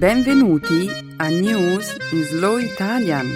Benvenuti 0.00 0.88
a 1.18 1.28
News 1.28 1.94
in 2.12 2.22
Slow 2.22 2.56
Italian, 2.56 3.26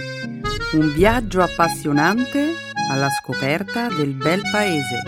un 0.73 0.95
viaggio 0.95 1.43
appassionante 1.43 2.55
alla 2.91 3.11
scoperta 3.11 3.89
del 3.89 4.15
bel 4.15 4.41
paese. 4.51 5.03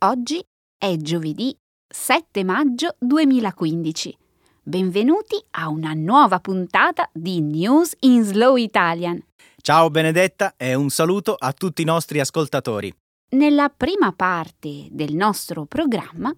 Oggi 0.00 0.44
è 0.76 0.96
giovedì 0.96 1.56
7 1.86 2.42
maggio 2.42 2.96
2015. 2.98 4.18
Benvenuti 4.64 5.40
a 5.50 5.68
una 5.68 5.92
nuova 5.92 6.40
puntata 6.40 7.08
di 7.12 7.40
News 7.40 7.94
in 8.00 8.24
Slow 8.24 8.56
Italian. 8.56 9.20
Ciao 9.64 9.90
Benedetta 9.90 10.54
e 10.56 10.74
un 10.74 10.90
saluto 10.90 11.36
a 11.38 11.52
tutti 11.52 11.82
i 11.82 11.84
nostri 11.84 12.18
ascoltatori. 12.18 12.92
Nella 13.36 13.68
prima 13.68 14.10
parte 14.10 14.88
del 14.90 15.14
nostro 15.14 15.66
programma, 15.66 16.34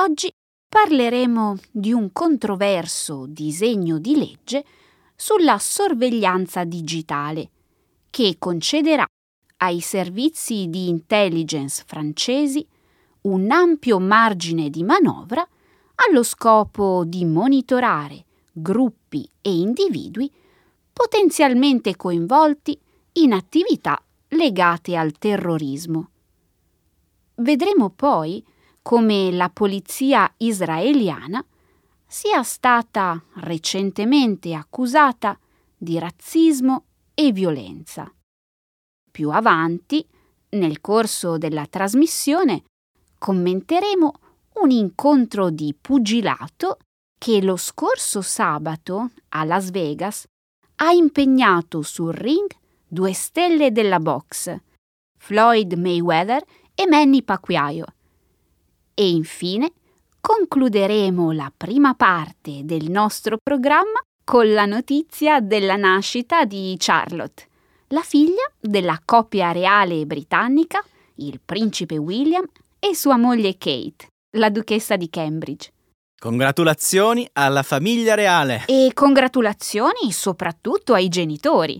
oggi 0.00 0.28
parleremo 0.68 1.56
di 1.70 1.92
un 1.92 2.10
controverso 2.10 3.26
disegno 3.28 4.00
di 4.00 4.16
legge 4.16 4.64
sulla 5.14 5.56
sorveglianza 5.60 6.64
digitale 6.64 7.48
che 8.10 8.34
concederà 8.40 9.06
ai 9.58 9.78
servizi 9.78 10.66
di 10.68 10.88
intelligence 10.88 11.84
francesi 11.86 12.66
un 13.20 13.52
ampio 13.52 14.00
margine 14.00 14.68
di 14.68 14.82
manovra 14.82 15.46
allo 16.08 16.24
scopo 16.24 17.04
di 17.06 17.24
monitorare 17.24 18.24
gruppi 18.50 19.30
e 19.40 19.52
individui 19.52 20.28
potenzialmente 20.98 21.94
coinvolti 21.94 22.76
in 23.12 23.32
attività 23.32 24.02
legate 24.30 24.96
al 24.96 25.12
terrorismo. 25.12 26.10
Vedremo 27.36 27.90
poi 27.90 28.44
come 28.82 29.30
la 29.30 29.48
polizia 29.48 30.28
israeliana 30.38 31.44
sia 32.04 32.42
stata 32.42 33.22
recentemente 33.34 34.54
accusata 34.54 35.38
di 35.76 36.00
razzismo 36.00 36.86
e 37.14 37.30
violenza. 37.30 38.12
Più 39.08 39.30
avanti, 39.30 40.04
nel 40.50 40.80
corso 40.80 41.38
della 41.38 41.66
trasmissione, 41.66 42.64
commenteremo 43.18 44.14
un 44.54 44.70
incontro 44.72 45.50
di 45.50 45.72
pugilato 45.80 46.78
che 47.16 47.40
lo 47.40 47.56
scorso 47.56 48.20
sabato 48.20 49.10
a 49.28 49.44
Las 49.44 49.70
Vegas 49.70 50.26
ha 50.80 50.92
impegnato 50.92 51.82
sul 51.82 52.12
ring 52.12 52.46
due 52.86 53.12
stelle 53.12 53.72
della 53.72 54.00
box, 54.00 54.56
Floyd 55.18 55.72
Mayweather 55.74 56.42
e 56.74 56.86
Manny 56.86 57.22
Pacquiao. 57.22 57.84
E 58.94 59.10
infine 59.10 59.72
concluderemo 60.20 61.32
la 61.32 61.52
prima 61.54 61.94
parte 61.94 62.64
del 62.64 62.90
nostro 62.90 63.38
programma 63.42 64.00
con 64.24 64.52
la 64.52 64.66
notizia 64.66 65.40
della 65.40 65.76
nascita 65.76 66.44
di 66.44 66.74
Charlotte, 66.78 67.46
la 67.88 68.02
figlia 68.02 68.50
della 68.60 69.00
coppia 69.04 69.52
reale 69.52 70.04
britannica, 70.06 70.84
il 71.16 71.40
principe 71.44 71.96
William 71.96 72.46
e 72.78 72.94
sua 72.94 73.16
moglie 73.16 73.56
Kate, 73.58 74.08
la 74.36 74.50
duchessa 74.50 74.96
di 74.96 75.08
Cambridge. 75.08 75.72
Congratulazioni 76.20 77.28
alla 77.34 77.62
famiglia 77.62 78.16
reale. 78.16 78.64
E 78.66 78.90
congratulazioni 78.92 80.10
soprattutto 80.10 80.92
ai 80.92 81.08
genitori. 81.08 81.78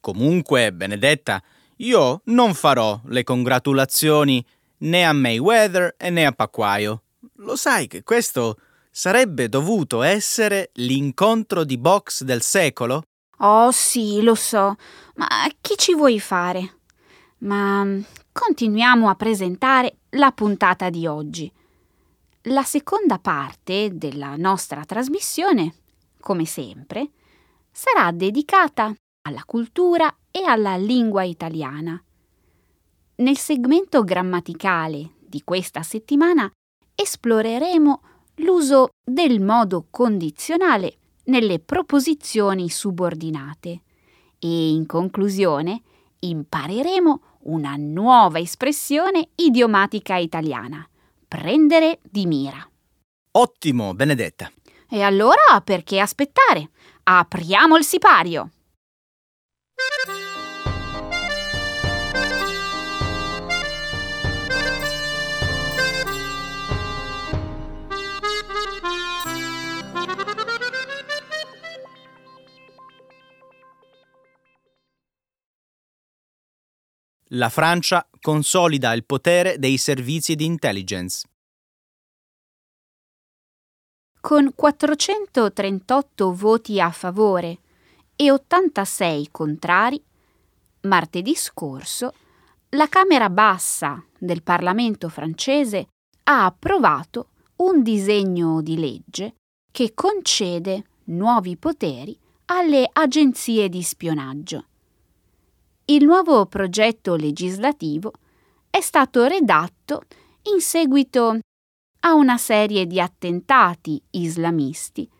Comunque, 0.00 0.72
Benedetta, 0.72 1.40
io 1.76 2.22
non 2.24 2.54
farò 2.54 3.00
le 3.04 3.22
congratulazioni 3.22 4.44
né 4.78 5.06
a 5.06 5.12
Mayweather 5.12 5.94
né 6.10 6.26
a 6.26 6.32
Pacquiao. 6.32 7.02
Lo 7.36 7.54
sai 7.54 7.86
che 7.86 8.02
questo 8.02 8.56
sarebbe 8.90 9.48
dovuto 9.48 10.02
essere 10.02 10.70
l'incontro 10.74 11.62
di 11.62 11.78
box 11.78 12.24
del 12.24 12.42
secolo? 12.42 13.04
Oh 13.38 13.70
sì, 13.70 14.22
lo 14.22 14.34
so, 14.34 14.74
ma 15.14 15.28
chi 15.60 15.74
ci 15.76 15.94
vuoi 15.94 16.18
fare? 16.18 16.78
Ma 17.38 17.86
continuiamo 18.32 19.08
a 19.08 19.14
presentare 19.14 19.98
la 20.10 20.32
puntata 20.32 20.90
di 20.90 21.06
oggi. 21.06 21.52
La 22.46 22.64
seconda 22.64 23.20
parte 23.20 23.90
della 23.92 24.34
nostra 24.34 24.84
trasmissione, 24.84 25.74
come 26.18 26.44
sempre, 26.44 27.10
sarà 27.70 28.10
dedicata 28.10 28.92
alla 29.28 29.44
cultura 29.46 30.12
e 30.28 30.42
alla 30.42 30.74
lingua 30.74 31.22
italiana. 31.22 32.02
Nel 33.14 33.36
segmento 33.36 34.02
grammaticale 34.02 35.10
di 35.20 35.42
questa 35.44 35.84
settimana 35.84 36.50
esploreremo 36.96 38.02
l'uso 38.38 38.88
del 39.00 39.40
modo 39.40 39.86
condizionale 39.88 40.96
nelle 41.26 41.60
proposizioni 41.60 42.68
subordinate 42.68 43.82
e 44.40 44.70
in 44.70 44.84
conclusione 44.86 45.80
impareremo 46.18 47.20
una 47.42 47.76
nuova 47.76 48.40
espressione 48.40 49.28
idiomatica 49.36 50.16
italiana 50.16 50.84
prendere 51.32 51.98
di 52.02 52.26
mira. 52.26 52.62
Ottimo, 53.38 53.94
Benedetta. 53.94 54.52
E 54.86 55.00
allora 55.00 55.62
perché 55.64 55.98
aspettare? 55.98 56.68
Apriamo 57.04 57.78
il 57.78 57.84
sipario. 57.84 58.50
La 77.34 77.48
Francia 77.48 78.06
consolida 78.20 78.92
il 78.92 79.04
potere 79.06 79.58
dei 79.58 79.78
servizi 79.78 80.34
di 80.34 80.44
intelligence. 80.44 81.26
Con 84.20 84.52
438 84.54 86.34
voti 86.34 86.78
a 86.78 86.90
favore 86.90 87.58
e 88.16 88.30
86 88.30 89.28
contrari, 89.30 90.02
martedì 90.82 91.34
scorso 91.34 92.12
la 92.70 92.86
Camera 92.88 93.30
bassa 93.30 94.04
del 94.18 94.42
Parlamento 94.42 95.08
francese 95.08 95.88
ha 96.24 96.44
approvato 96.44 97.28
un 97.56 97.82
disegno 97.82 98.60
di 98.60 98.78
legge 98.78 99.36
che 99.72 99.94
concede 99.94 100.84
nuovi 101.04 101.56
poteri 101.56 102.14
alle 102.46 102.86
agenzie 102.92 103.70
di 103.70 103.82
spionaggio. 103.82 104.66
Il 105.86 106.04
nuovo 106.04 106.46
progetto 106.46 107.16
legislativo 107.16 108.12
è 108.70 108.80
stato 108.80 109.24
redatto 109.24 110.02
in 110.54 110.60
seguito 110.60 111.40
a 112.04 112.14
una 112.14 112.38
serie 112.38 112.86
di 112.86 113.00
attentati 113.00 114.00
islamisti 114.10 115.10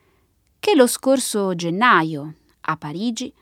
che 0.61 0.77
lo 0.77 0.87
scorso 0.87 1.57
gennaio 1.57 2.35
a 2.61 2.77
Parigi 2.77 3.33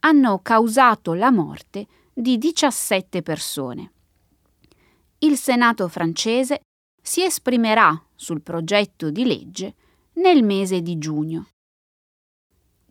hanno 0.00 0.40
causato 0.40 1.14
la 1.14 1.30
morte 1.30 1.86
di 2.12 2.36
17 2.36 3.22
persone. 3.22 3.92
Il 5.18 5.36
Senato 5.36 5.86
francese 5.86 6.62
si 7.00 7.22
esprimerà 7.22 8.04
sul 8.16 8.42
progetto 8.42 9.10
di 9.10 9.24
legge 9.24 9.74
nel 10.14 10.42
mese 10.42 10.82
di 10.82 10.98
giugno. 10.98 11.46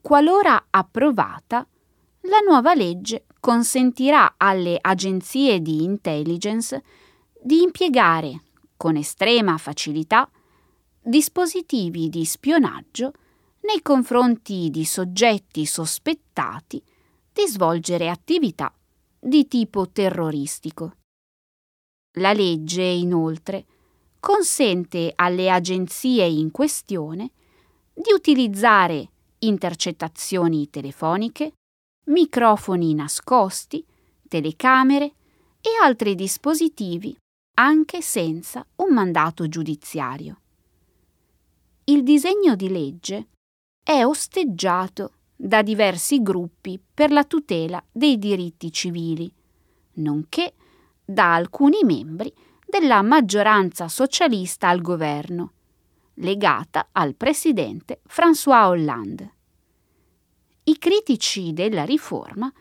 Qualora 0.02 0.68
approvata, 0.70 1.68
la 2.22 2.40
nuova 2.48 2.74
legge 2.74 3.26
consentirà 3.46 4.34
alle 4.38 4.80
agenzie 4.82 5.62
di 5.62 5.84
intelligence 5.84 6.82
di 7.40 7.62
impiegare 7.62 8.42
con 8.76 8.96
estrema 8.96 9.60
facilità 9.60 10.28
dispositivi 11.00 12.10
di 12.10 12.26
spionaggio 12.26 13.14
nei 13.68 13.84
confronti 13.84 14.72
di 14.72 14.84
soggetti 14.84 15.68
sospettati 15.68 16.82
di 17.32 17.46
svolgere 17.46 18.10
attività 18.10 18.74
di 19.20 19.48
tipo 19.48 19.90
terroristico. 19.90 20.96
La 22.14 22.34
legge, 22.34 22.82
inoltre, 22.82 23.66
consente 24.20 25.12
alle 25.14 25.52
agenzie 25.52 26.26
in 26.26 26.50
questione 26.50 27.30
di 27.94 28.12
utilizzare 28.12 29.08
intercettazioni 29.38 30.68
telefoniche, 30.72 31.54
microfoni 32.06 32.94
nascosti, 32.94 33.86
telecamere 34.28 35.13
e 35.62 35.69
altri 35.81 36.16
dispositivi 36.16 37.16
anche 37.56 38.02
senza 38.02 38.66
un 38.78 38.94
mandato 38.94 39.48
giudiziario. 39.48 40.42
Il 41.86 42.04
disegno 42.04 42.56
di 42.56 42.69
legge 42.69 43.28
è 43.84 44.04
osteggiato 44.04 45.13
da 45.36 45.62
diversi 45.62 46.22
gruppi 46.22 46.80
per 46.94 47.12
la 47.12 47.24
tutela 47.24 47.84
dei 47.92 48.18
diritti 48.18 48.72
civili, 48.72 49.31
nonché 49.94 50.54
da 51.04 51.36
alcuni 51.36 51.84
membri 51.84 52.34
della 52.66 53.01
maggioranza 53.01 53.88
socialista 53.88 54.68
al 54.69 54.81
governo, 54.81 55.54
legata 56.16 56.90
al 56.92 57.16
presidente 57.16 58.01
François 58.08 58.68
Hollande. 58.68 59.35
I 60.68 60.80
critici 60.80 61.54
della 61.54 61.84
riforma 61.84 62.52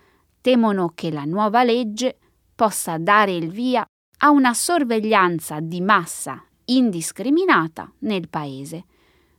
temono 0.43 0.91
che 0.95 1.11
la 1.11 1.25
nuova 1.25 1.65
legge 1.65 2.19
possa 2.55 2.99
dare 2.99 3.33
il 3.33 3.51
via 3.51 3.83
a 4.19 4.31
una 4.31 4.53
sorveglianza 4.53 5.61
di 5.61 5.81
massa 5.81 6.45
indiscriminata 6.67 7.91
nel 8.01 8.29
Paese, 8.29 8.85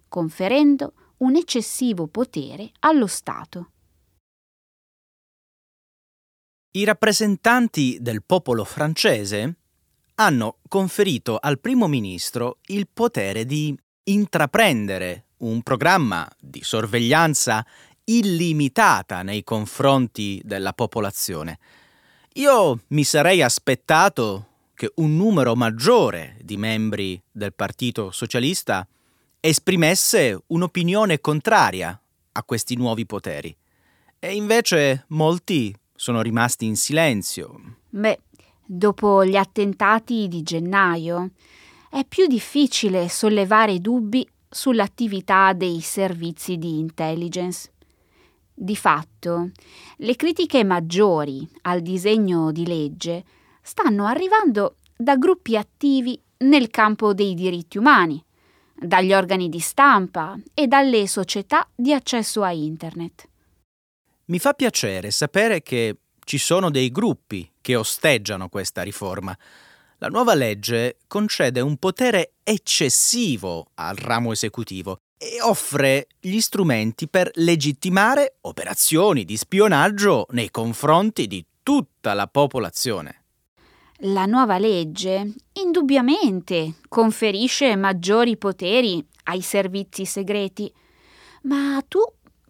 conferendo 0.07 0.93
un 1.17 1.35
eccessivo 1.35 2.07
potere 2.07 2.71
allo 2.79 3.05
Stato. 3.05 3.69
I 6.71 6.83
rappresentanti 6.85 7.99
del 8.01 8.23
popolo 8.23 8.63
francese 8.63 9.57
hanno 10.15 10.57
conferito 10.67 11.37
al 11.39 11.59
primo 11.59 11.87
ministro 11.87 12.57
il 12.67 12.87
potere 12.91 13.45
di 13.45 13.77
intraprendere 14.05 15.27
un 15.37 15.61
programma 15.61 16.27
di 16.39 16.63
sorveglianza 16.63 17.65
illimitata 18.05 19.21
nei 19.21 19.43
confronti 19.43 20.41
della 20.43 20.73
popolazione. 20.73 21.59
Io 22.33 22.81
mi 22.87 23.03
sarei 23.03 23.41
aspettato 23.41 24.47
che 24.73 24.91
un 24.95 25.15
numero 25.15 25.55
maggiore 25.55 26.37
di 26.41 26.57
membri 26.57 27.21
del 27.31 27.53
Partito 27.53 28.11
Socialista 28.11 28.87
esprimesse 29.39 30.41
un'opinione 30.47 31.21
contraria 31.21 31.99
a 32.33 32.43
questi 32.43 32.75
nuovi 32.75 33.05
poteri. 33.05 33.55
E 34.19 34.35
invece 34.35 35.05
molti 35.09 35.73
sono 35.95 36.21
rimasti 36.21 36.65
in 36.65 36.75
silenzio. 36.75 37.77
Beh, 37.89 38.19
dopo 38.65 39.23
gli 39.23 39.35
attentati 39.35 40.27
di 40.27 40.43
gennaio 40.43 41.31
è 41.89 42.03
più 42.05 42.27
difficile 42.27 43.07
sollevare 43.07 43.79
dubbi 43.79 44.27
sull'attività 44.49 45.53
dei 45.53 45.79
servizi 45.79 46.57
di 46.57 46.79
intelligence. 46.79 47.71
Di 48.57 48.77
fatto, 48.77 49.51
le 49.97 50.15
critiche 50.15 50.63
maggiori 50.63 51.45
al 51.63 51.81
disegno 51.81 52.53
di 52.53 52.65
legge 52.65 53.25
stanno 53.61 54.05
arrivando 54.05 54.77
da 54.95 55.17
gruppi 55.17 55.57
attivi 55.57 56.17
nel 56.37 56.69
campo 56.69 57.13
dei 57.13 57.33
diritti 57.33 57.77
umani, 57.77 58.23
dagli 58.73 59.13
organi 59.13 59.49
di 59.49 59.59
stampa 59.59 60.37
e 60.53 60.67
dalle 60.67 61.05
società 61.05 61.67
di 61.75 61.91
accesso 61.91 62.43
a 62.43 62.51
Internet. 62.53 63.27
Mi 64.27 64.39
fa 64.39 64.53
piacere 64.53 65.11
sapere 65.11 65.61
che 65.61 65.97
ci 66.23 66.37
sono 66.37 66.71
dei 66.71 66.91
gruppi 66.91 67.51
che 67.59 67.75
osteggiano 67.75 68.47
questa 68.47 68.83
riforma. 68.83 69.37
La 69.97 70.07
nuova 70.07 70.33
legge 70.33 70.99
concede 71.07 71.59
un 71.59 71.75
potere 71.75 72.35
eccessivo 72.41 73.71
al 73.75 73.97
ramo 73.97 74.31
esecutivo 74.31 75.01
e 75.17 75.41
offre 75.41 76.07
gli 76.19 76.39
strumenti 76.39 77.07
per 77.07 77.31
legittimare 77.35 78.37
operazioni 78.41 79.23
di 79.23 79.37
spionaggio 79.37 80.27
nei 80.31 80.51
confronti 80.51 81.27
di 81.27 81.45
tutta 81.63 82.13
la 82.13 82.27
popolazione. 82.27 83.23
La 83.99 84.25
nuova 84.25 84.57
legge 84.57 85.33
indubbiamente 85.53 86.75
conferisce 86.89 87.75
maggiori 87.75 88.37
poteri 88.37 89.03
ai 89.23 89.41
servizi 89.41 90.05
segreti, 90.05 90.71
ma 91.43 91.81
tu 91.87 91.99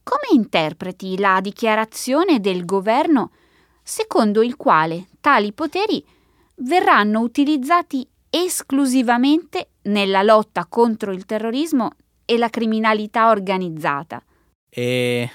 come 0.03 0.27
interpreti 0.33 1.17
la 1.17 1.39
dichiarazione 1.41 2.39
del 2.39 2.65
governo 2.65 3.31
secondo 3.83 4.41
il 4.41 4.55
quale 4.55 5.07
tali 5.21 5.53
poteri 5.53 6.03
verranno 6.57 7.21
utilizzati 7.21 8.07
esclusivamente 8.29 9.69
nella 9.83 10.23
lotta 10.23 10.65
contro 10.67 11.11
il 11.11 11.25
terrorismo 11.25 11.91
e 12.25 12.37
la 12.37 12.49
criminalità 12.49 13.29
organizzata. 13.29 14.23
E 14.69 15.29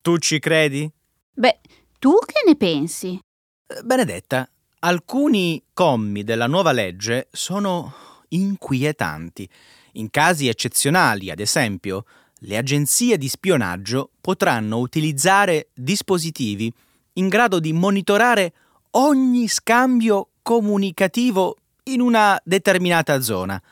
tu 0.00 0.18
ci 0.18 0.38
credi? 0.38 0.90
Beh, 1.34 1.60
tu 1.98 2.18
che 2.26 2.42
ne 2.46 2.56
pensi? 2.56 3.18
Eh, 3.66 3.82
Benedetta, 3.82 4.48
alcuni 4.80 5.62
commi 5.72 6.24
della 6.24 6.46
nuova 6.46 6.72
legge 6.72 7.28
sono 7.30 7.94
inquietanti. 8.28 9.48
In 9.92 10.10
casi 10.10 10.48
eccezionali, 10.48 11.30
ad 11.30 11.38
esempio, 11.38 12.04
le 12.44 12.56
agenzie 12.56 13.18
di 13.18 13.28
spionaggio 13.28 14.10
potranno 14.20 14.78
utilizzare 14.78 15.68
dispositivi 15.74 16.72
in 17.14 17.28
grado 17.28 17.60
di 17.60 17.72
monitorare 17.72 18.52
ogni 18.92 19.46
scambio 19.48 20.30
comunicativo 20.42 21.56
in 21.84 22.00
una 22.00 22.40
determinata 22.42 23.20
zona. 23.20 23.62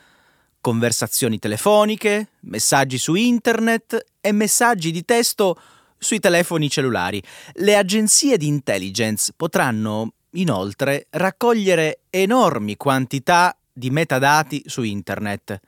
Conversazioni 0.63 1.39
telefoniche, 1.39 2.33
messaggi 2.41 2.99
su 2.99 3.15
internet 3.15 4.05
e 4.21 4.31
messaggi 4.33 4.91
di 4.91 5.07
testo 5.07 5.59
sui 5.97 6.19
telefoni 6.19 6.69
cellulari. 6.69 7.23
Le 7.55 7.77
agenzie 7.79 8.37
di 8.37 8.47
intelligence 8.47 9.33
potranno 9.35 10.13
inoltre 10.33 11.07
raccogliere 11.11 12.01
enormi 12.11 12.77
quantità 12.77 13.57
di 13.73 13.89
metadati 13.89 14.63
su 14.67 14.83
internet. 14.83 15.59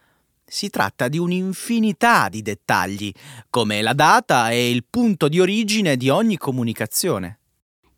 Si 0.44 0.68
tratta 0.68 1.08
di 1.08 1.16
un'infinità 1.16 2.28
di 2.28 2.42
dettagli, 2.42 3.10
come 3.48 3.80
la 3.80 3.94
data 3.94 4.50
e 4.50 4.70
il 4.70 4.84
punto 4.84 5.28
di 5.28 5.40
origine 5.40 5.96
di 5.96 6.10
ogni 6.10 6.36
comunicazione. 6.36 7.38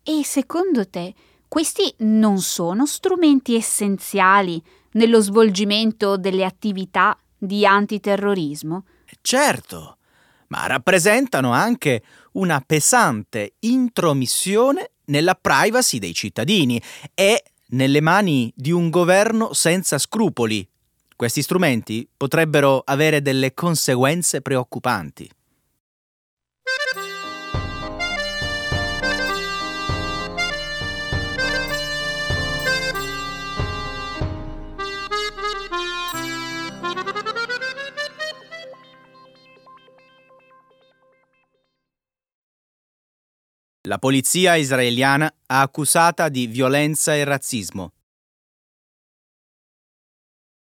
E 0.01 0.23
secondo 0.23 0.87
te 0.87 1.13
questi 1.49 1.93
non 1.97 2.39
sono 2.39 2.85
strumenti 2.85 3.53
essenziali 3.53 4.63
nello 4.95 5.21
svolgimento 5.21 6.17
delle 6.17 6.43
attività 6.43 7.17
di 7.37 7.65
antiterrorismo? 7.65 8.85
Certo, 9.21 9.97
ma 10.47 10.67
rappresentano 10.67 11.51
anche 11.51 12.03
una 12.33 12.61
pesante 12.65 13.53
intromissione 13.59 14.91
nella 15.05 15.35
privacy 15.35 15.99
dei 15.99 16.13
cittadini 16.13 16.81
e 17.13 17.43
nelle 17.69 18.01
mani 18.01 18.51
di 18.55 18.71
un 18.71 18.89
governo 18.89 19.53
senza 19.53 19.97
scrupoli. 19.97 20.67
Questi 21.15 21.41
strumenti 21.41 22.07
potrebbero 22.15 22.81
avere 22.85 23.21
delle 23.21 23.53
conseguenze 23.53 24.41
preoccupanti. 24.41 25.29
La 43.85 43.99
polizia 43.99 44.55
israeliana 44.55 45.31
ha 45.45 45.61
accusata 45.61 46.27
di 46.29 46.47
violenza 46.47 47.13
e 47.13 47.23
razzismo. 47.23 47.91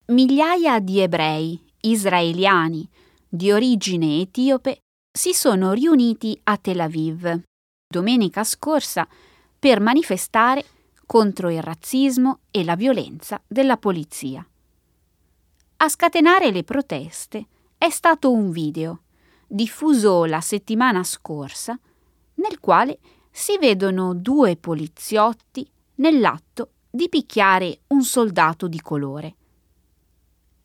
Migliaia 0.07 0.79
di 0.79 0.99
ebrei 1.01 1.61
israeliani 1.81 2.87
di 3.27 3.51
origine 3.51 4.21
etiope 4.21 4.79
si 5.11 5.33
sono 5.33 5.73
riuniti 5.73 6.39
a 6.43 6.55
Tel 6.57 6.79
Aviv 6.79 7.41
domenica 7.91 8.45
scorsa 8.45 9.05
per 9.59 9.81
manifestare 9.81 10.63
contro 11.05 11.49
il 11.49 11.61
razzismo 11.61 12.39
e 12.51 12.63
la 12.63 12.77
violenza 12.77 13.41
della 13.45 13.75
polizia. 13.75 14.47
A 15.77 15.89
scatenare 15.89 16.51
le 16.51 16.63
proteste 16.63 17.47
è 17.77 17.89
stato 17.89 18.31
un 18.31 18.51
video 18.51 19.01
diffuso 19.45 20.23
la 20.23 20.39
settimana 20.39 21.03
scorsa 21.03 21.77
nel 22.39 22.59
quale 22.59 22.99
si 23.31 23.57
vedono 23.57 24.13
due 24.13 24.57
poliziotti 24.57 25.69
nell'atto 25.95 26.71
di 26.89 27.07
picchiare 27.07 27.81
un 27.87 28.03
soldato 28.03 28.67
di 28.67 28.81
colore. 28.81 29.35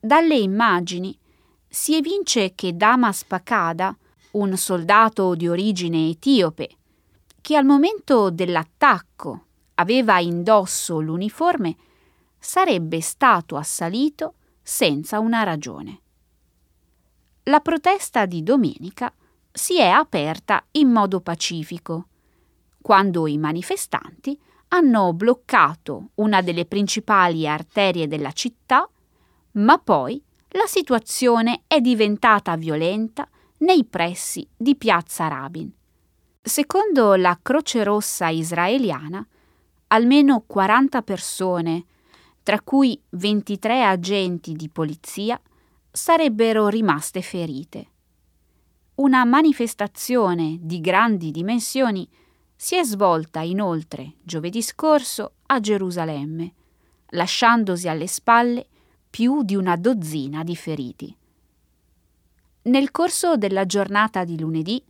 Dalle 0.00 0.36
immagini 0.36 1.16
si 1.68 1.94
evince 1.96 2.54
che 2.54 2.76
Damas 2.76 3.24
Pakada, 3.24 3.96
un 4.32 4.56
soldato 4.56 5.34
di 5.34 5.48
origine 5.48 6.08
etiope, 6.08 6.76
che 7.40 7.56
al 7.56 7.64
momento 7.64 8.30
dell'attacco 8.30 9.44
aveva 9.74 10.18
indosso 10.18 11.00
l'uniforme, 11.00 11.76
sarebbe 12.38 13.00
stato 13.00 13.56
assalito 13.56 14.34
senza 14.62 15.18
una 15.18 15.42
ragione. 15.42 16.00
La 17.44 17.60
protesta 17.60 18.24
di 18.24 18.42
domenica 18.42 19.12
si 19.56 19.78
è 19.78 19.86
aperta 19.86 20.64
in 20.72 20.90
modo 20.90 21.20
pacifico, 21.20 22.08
quando 22.82 23.28
i 23.28 23.38
manifestanti 23.38 24.36
hanno 24.68 25.12
bloccato 25.12 26.08
una 26.16 26.42
delle 26.42 26.66
principali 26.66 27.46
arterie 27.46 28.08
della 28.08 28.32
città, 28.32 28.88
ma 29.52 29.78
poi 29.78 30.20
la 30.48 30.66
situazione 30.66 31.62
è 31.68 31.80
diventata 31.80 32.56
violenta 32.56 33.28
nei 33.58 33.84
pressi 33.84 34.44
di 34.56 34.74
Piazza 34.74 35.28
Rabin. 35.28 35.70
Secondo 36.42 37.14
la 37.14 37.38
Croce 37.40 37.84
Rossa 37.84 38.30
israeliana, 38.30 39.24
almeno 39.88 40.42
40 40.44 41.02
persone, 41.02 41.84
tra 42.42 42.60
cui 42.60 43.00
23 43.10 43.84
agenti 43.84 44.54
di 44.54 44.68
polizia, 44.68 45.40
sarebbero 45.92 46.66
rimaste 46.66 47.22
ferite. 47.22 47.92
Una 48.96 49.24
manifestazione 49.24 50.58
di 50.60 50.80
grandi 50.80 51.32
dimensioni 51.32 52.08
si 52.54 52.76
è 52.76 52.84
svolta 52.84 53.40
inoltre 53.40 54.14
giovedì 54.22 54.62
scorso 54.62 55.32
a 55.46 55.58
Gerusalemme, 55.58 56.52
lasciandosi 57.08 57.88
alle 57.88 58.06
spalle 58.06 58.68
più 59.10 59.42
di 59.42 59.56
una 59.56 59.74
dozzina 59.74 60.44
di 60.44 60.54
feriti. 60.54 61.16
Nel 62.62 62.92
corso 62.92 63.36
della 63.36 63.66
giornata 63.66 64.22
di 64.22 64.38
lunedì, 64.38 64.80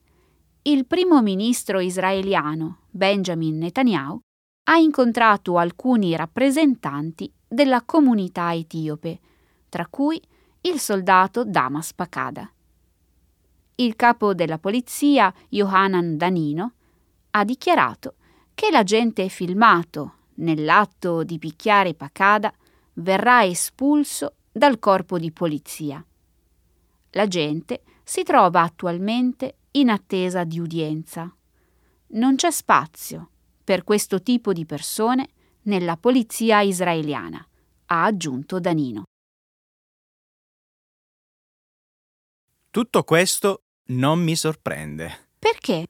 il 0.63 0.85
primo 0.85 1.23
ministro 1.23 1.81
israeliano 1.81 2.81
Benjamin 2.91 3.57
Netanyahu 3.57 4.21
ha 4.65 4.77
incontrato 4.77 5.57
alcuni 5.57 6.15
rappresentanti 6.15 7.33
della 7.49 7.81
comunità 7.83 8.53
etiope, 8.55 9.19
tra 9.71 9.87
cui 9.89 10.21
il 10.61 10.79
soldato 10.79 11.43
Damas 11.43 11.95
Pakada. 11.95 12.51
Il 13.77 13.97
capo 13.97 14.35
della 14.35 14.59
polizia, 14.59 15.35
Yohanan 15.49 16.17
Danino, 16.17 16.75
ha 17.31 17.45
dichiarato 17.45 18.15
che 18.55 18.71
l'agente 18.71 19.29
filmato 19.29 20.13
nell'atto 20.35 21.25
di 21.25 21.39
picchiare 21.39 21.95
Pakada 21.95 22.53
verrà 22.95 23.45
espulso 23.45 24.35
dal 24.53 24.79
corpo 24.79 25.19
di 25.19 25.33
polizia. 25.33 26.05
L'agente 27.11 27.83
si 28.05 28.23
trova 28.23 28.63
attualmente 28.63 29.57
in 29.73 29.91
attesa 29.91 30.45
di 30.45 30.61
udienza. 30.61 31.35
Non 32.09 32.37
c'è 32.37 32.53
spazio 32.53 33.31
per 33.65 33.83
questo 33.83 34.23
tipo 34.23 34.53
di 34.53 34.65
persone 34.65 35.31
nella 35.63 35.97
polizia 35.97 36.61
israeliana, 36.61 37.45
ha 37.87 38.05
aggiunto 38.05 38.61
Danino. 38.61 39.03
Tutto 42.71 43.05
questo 43.05 43.64
non 43.87 44.21
mi 44.21 44.37
sorprende. 44.37 45.29
Perché? 45.39 45.87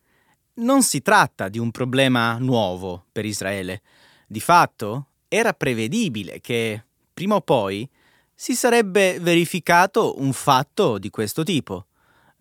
Non 0.54 0.82
si 0.82 1.02
tratta 1.02 1.48
di 1.48 1.58
un 1.58 1.70
problema 1.70 2.38
nuovo 2.38 3.06
per 3.10 3.24
Israele. 3.24 3.82
Di 4.26 4.40
fatto 4.40 5.08
era 5.28 5.52
prevedibile 5.52 6.40
che, 6.40 6.84
prima 7.12 7.36
o 7.36 7.40
poi, 7.40 7.88
si 8.34 8.54
sarebbe 8.54 9.18
verificato 9.20 10.20
un 10.20 10.32
fatto 10.32 10.98
di 10.98 11.10
questo 11.10 11.42
tipo. 11.42 11.86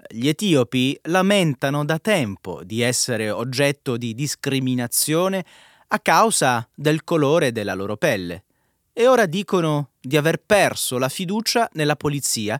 Gli 0.09 0.27
etiopi 0.27 0.99
lamentano 1.03 1.85
da 1.85 1.97
tempo 1.99 2.63
di 2.63 2.81
essere 2.81 3.29
oggetto 3.29 3.95
di 3.95 4.13
discriminazione 4.13 5.45
a 5.87 5.99
causa 5.99 6.67
del 6.73 7.03
colore 7.03 7.51
della 7.51 7.73
loro 7.73 7.95
pelle 7.95 8.43
e 8.91 9.07
ora 9.07 9.25
dicono 9.25 9.91
di 9.99 10.17
aver 10.17 10.37
perso 10.37 10.97
la 10.97 11.09
fiducia 11.09 11.67
nella 11.73 11.95
polizia 11.95 12.59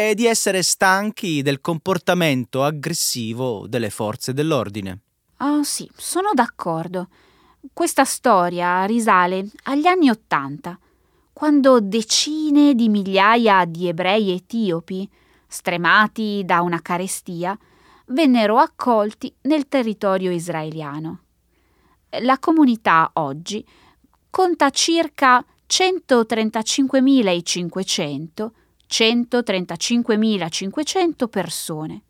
e 0.00 0.14
di 0.14 0.24
essere 0.24 0.62
stanchi 0.62 1.42
del 1.42 1.60
comportamento 1.60 2.64
aggressivo 2.64 3.66
delle 3.66 3.90
forze 3.90 4.32
dell'ordine. 4.32 5.00
Ah 5.36 5.56
oh, 5.56 5.62
sì, 5.62 5.86
sono 5.94 6.30
d'accordo. 6.32 7.08
Questa 7.70 8.04
storia 8.04 8.86
risale 8.86 9.46
agli 9.64 9.86
anni 9.86 10.08
Ottanta, 10.08 10.78
quando 11.34 11.82
decine 11.82 12.74
di 12.74 12.88
migliaia 12.88 13.66
di 13.66 13.88
ebrei 13.88 14.30
etiopi 14.30 15.06
stremati 15.46 16.44
da 16.46 16.62
una 16.62 16.80
carestia, 16.80 17.54
vennero 18.06 18.56
accolti 18.56 19.30
nel 19.42 19.68
territorio 19.68 20.30
israeliano. 20.30 21.24
La 22.22 22.38
comunità 22.38 23.10
oggi 23.14 23.62
conta 24.30 24.70
circa 24.70 25.44
135.500 25.68 28.59
135.500 28.90 31.28
persone, 31.28 32.02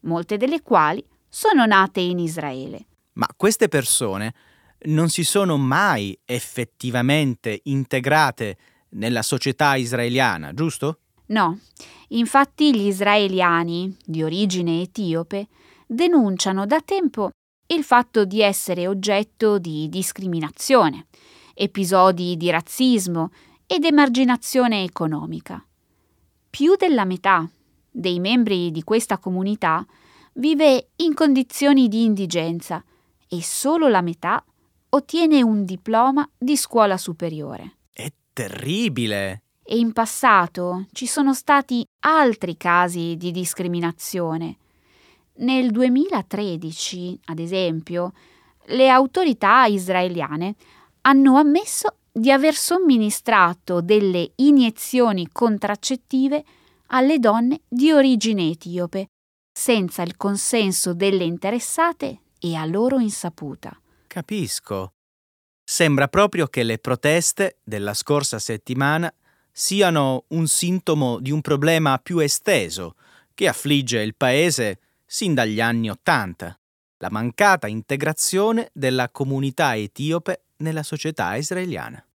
molte 0.00 0.36
delle 0.36 0.60
quali 0.62 1.02
sono 1.28 1.64
nate 1.64 2.00
in 2.00 2.18
Israele. 2.18 2.86
Ma 3.14 3.28
queste 3.34 3.68
persone 3.68 4.34
non 4.86 5.08
si 5.08 5.24
sono 5.24 5.56
mai 5.56 6.16
effettivamente 6.24 7.60
integrate 7.64 8.56
nella 8.90 9.22
società 9.22 9.74
israeliana, 9.76 10.52
giusto? 10.52 11.00
No, 11.26 11.58
infatti 12.08 12.76
gli 12.76 12.86
israeliani 12.86 13.96
di 14.04 14.22
origine 14.22 14.82
etiope 14.82 15.48
denunciano 15.86 16.66
da 16.66 16.80
tempo 16.80 17.30
il 17.68 17.82
fatto 17.82 18.24
di 18.24 18.42
essere 18.42 18.86
oggetto 18.86 19.58
di 19.58 19.88
discriminazione, 19.88 21.06
episodi 21.54 22.36
di 22.36 22.50
razzismo 22.50 23.30
ed 23.66 23.84
emarginazione 23.84 24.84
economica. 24.84 25.64
Più 26.56 26.74
della 26.74 27.04
metà 27.04 27.46
dei 27.90 28.18
membri 28.18 28.70
di 28.70 28.82
questa 28.82 29.18
comunità 29.18 29.84
vive 30.36 30.88
in 30.96 31.12
condizioni 31.12 31.86
di 31.86 32.04
indigenza 32.04 32.82
e 33.28 33.42
solo 33.42 33.88
la 33.88 34.00
metà 34.00 34.42
ottiene 34.88 35.42
un 35.42 35.66
diploma 35.66 36.26
di 36.38 36.56
scuola 36.56 36.96
superiore. 36.96 37.74
È 37.92 38.10
terribile! 38.32 39.42
e 39.62 39.76
in 39.76 39.92
passato 39.92 40.86
ci 40.92 41.06
sono 41.06 41.34
stati 41.34 41.86
altri 42.06 42.56
casi 42.56 43.16
di 43.18 43.32
discriminazione. 43.32 44.56
Nel 45.40 45.70
2013, 45.70 47.20
ad 47.26 47.38
esempio, 47.38 48.12
le 48.68 48.88
autorità 48.88 49.66
israeliane 49.66 50.54
hanno 51.02 51.36
ammesso 51.36 51.96
di 52.18 52.32
aver 52.32 52.54
somministrato 52.54 53.82
delle 53.82 54.32
iniezioni 54.36 55.28
contraccettive 55.30 56.42
alle 56.86 57.18
donne 57.18 57.60
di 57.68 57.92
origine 57.92 58.48
etiope, 58.48 59.08
senza 59.52 60.00
il 60.00 60.16
consenso 60.16 60.94
delle 60.94 61.24
interessate 61.24 62.20
e 62.38 62.54
a 62.54 62.64
loro 62.64 62.98
insaputa. 62.98 63.78
Capisco. 64.06 64.92
Sembra 65.62 66.08
proprio 66.08 66.46
che 66.46 66.62
le 66.62 66.78
proteste 66.78 67.58
della 67.62 67.92
scorsa 67.92 68.38
settimana 68.38 69.12
siano 69.52 70.24
un 70.28 70.46
sintomo 70.46 71.18
di 71.18 71.30
un 71.30 71.42
problema 71.42 71.98
più 71.98 72.20
esteso 72.20 72.94
che 73.34 73.46
affligge 73.46 74.00
il 74.00 74.14
paese 74.14 74.78
sin 75.04 75.34
dagli 75.34 75.60
anni 75.60 75.90
Ottanta, 75.90 76.58
la 76.98 77.10
mancata 77.10 77.66
integrazione 77.66 78.70
della 78.72 79.10
comunità 79.10 79.76
etiope 79.76 80.44
nella 80.58 80.82
società 80.82 81.34
israeliana. 81.36 82.05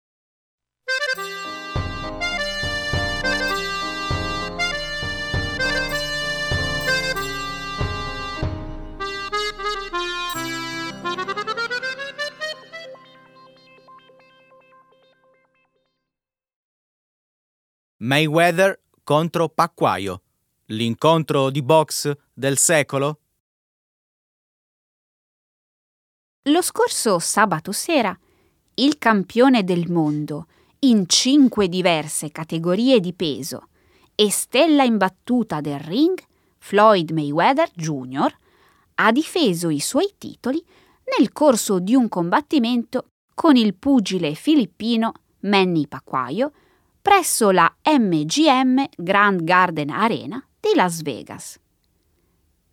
Mayweather 18.03 18.81
contro 19.03 19.47
Pacquiao, 19.47 20.23
l'incontro 20.69 21.51
di 21.51 21.61
box 21.61 22.11
del 22.33 22.57
secolo? 22.57 23.19
Lo 26.49 26.63
scorso 26.63 27.19
sabato 27.19 27.71
sera, 27.71 28.17
il 28.75 28.97
campione 28.97 29.63
del 29.63 29.91
mondo, 29.91 30.47
in 30.79 31.07
cinque 31.07 31.69
diverse 31.69 32.31
categorie 32.31 32.99
di 32.99 33.13
peso 33.13 33.67
e 34.15 34.31
stella 34.31 34.81
imbattuta 34.81 35.61
del 35.61 35.79
ring, 35.79 36.19
Floyd 36.57 37.11
Mayweather 37.11 37.69
Jr., 37.75 38.35
ha 38.95 39.11
difeso 39.11 39.69
i 39.69 39.79
suoi 39.79 40.15
titoli 40.17 40.63
nel 41.19 41.31
corso 41.31 41.77
di 41.77 41.93
un 41.93 42.09
combattimento 42.09 43.09
con 43.35 43.55
il 43.55 43.75
pugile 43.75 44.33
filippino 44.33 45.11
Manny 45.41 45.87
Pacquiao 45.87 46.51
presso 47.01 47.49
la 47.51 47.73
MGM 47.83 48.85
Grand 48.95 49.43
Garden 49.43 49.89
Arena 49.89 50.43
di 50.59 50.75
Las 50.75 51.01
Vegas. 51.01 51.59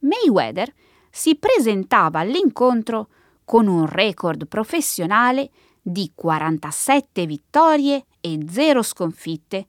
Mayweather 0.01 0.73
si 1.11 1.37
presentava 1.37 2.21
all'incontro 2.21 3.09
con 3.45 3.67
un 3.67 3.87
record 3.87 4.47
professionale 4.47 5.51
di 5.81 6.13
47 6.15 7.25
vittorie 7.25 8.05
e 8.21 8.39
0 8.47 8.83
sconfitte, 8.83 9.67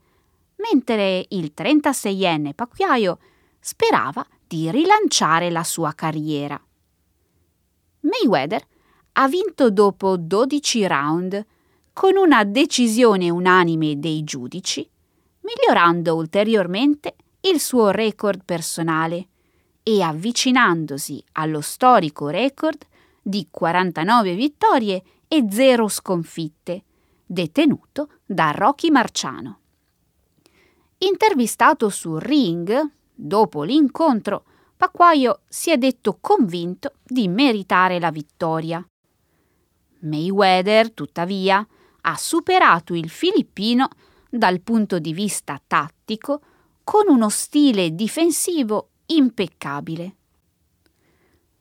mentre 0.57 1.25
il 1.29 1.53
36enne 1.55 2.53
Pacquiao 2.53 3.19
sperava 3.59 4.25
di 4.45 4.69
rilanciare 4.69 5.49
la 5.49 5.63
sua 5.63 5.93
carriera. 5.93 6.61
Mayweather 8.01 8.65
ha 9.13 9.27
vinto 9.27 9.71
dopo 9.71 10.17
12 10.17 10.87
round 10.87 11.45
con 12.00 12.15
una 12.15 12.46
decisione 12.46 13.29
unanime 13.29 14.00
dei 14.00 14.24
giudici, 14.24 14.89
migliorando 15.41 16.15
ulteriormente 16.15 17.15
il 17.41 17.60
suo 17.60 17.89
record 17.89 18.46
personale 18.46 19.27
e 19.84 20.01
avvicinandosi 20.01 21.22
allo 21.34 21.60
storico 21.60 22.29
record 22.29 22.86
di 23.22 23.50
49 23.51 24.34
vittorie 24.34 25.03
e 25.27 25.46
0 25.50 25.89
sconfitte, 25.89 26.86
detenuto 27.25 28.12
da 28.25 28.51
Rocky 28.51 28.89
Marciano. 28.91 29.60
Intervistato 31.00 31.89
sul 31.89 32.22
ring, 32.22 32.91
dopo 33.13 33.63
l'incontro, 33.63 34.46
Pacquaio 34.77 35.41
si 35.50 35.70
è 35.70 35.77
detto 35.77 36.18
convinto 36.22 36.94
di 37.03 37.27
meritare 37.27 38.00
la 38.00 38.10
vittoria. 38.10 38.82
Mayweather, 40.00 40.94
tuttavia, 40.94 41.68
ha 42.09 42.15
superato 42.17 42.95
il 42.95 43.09
filippino 43.09 43.87
dal 44.29 44.61
punto 44.61 44.97
di 44.97 45.13
vista 45.13 45.61
tattico 45.65 46.41
con 46.83 47.07
uno 47.07 47.29
stile 47.29 47.93
difensivo 47.93 48.89
impeccabile. 49.07 50.15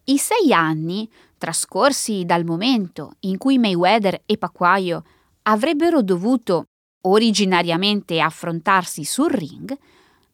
I 0.04 0.16
sei 0.16 0.52
anni 0.54 1.10
trascorsi 1.36 2.24
dal 2.24 2.44
momento 2.44 3.12
in 3.20 3.36
cui 3.36 3.58
Mayweather 3.58 4.22
e 4.24 4.38
Pacquaio 4.38 5.04
avrebbero 5.42 6.02
dovuto 6.02 6.64
originariamente 7.02 8.18
affrontarsi 8.20 9.04
sul 9.04 9.30
ring, 9.30 9.76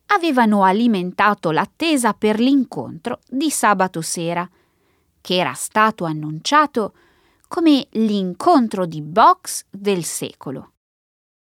avevano 0.07 0.63
alimentato 0.63 1.51
l'attesa 1.51 2.15
per 2.15 2.39
l'incontro 2.39 3.19
di 3.29 3.51
sabato 3.51 4.01
sera, 4.01 4.49
che 5.21 5.35
era 5.37 5.55
stato 5.55 6.05
annunciato 6.05 6.95
come 7.49 7.87
l'incontro 7.93 8.87
di 8.87 9.03
box 9.03 9.65
del 9.71 10.05
secolo. 10.05 10.73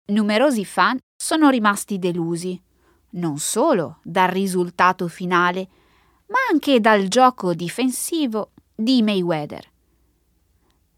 Numerosi 0.08 0.66
fan 0.66 0.98
sono 1.16 1.50
rimasti 1.50 2.00
delusi, 2.00 2.62
non 3.12 3.38
solo 3.38 4.00
dal 4.04 4.28
risultato 4.28 5.08
finale, 5.08 5.70
ma 6.28 6.38
anche 6.52 6.80
dal 6.80 7.08
gioco 7.08 7.54
difensivo 7.54 8.52
di 8.76 9.02
Mayweather. 9.02 9.72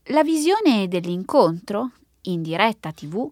La 0.10 0.24
visione 0.24 0.88
dell'incontro, 0.88 1.92
in 2.24 2.42
diretta 2.42 2.92
TV, 2.92 3.30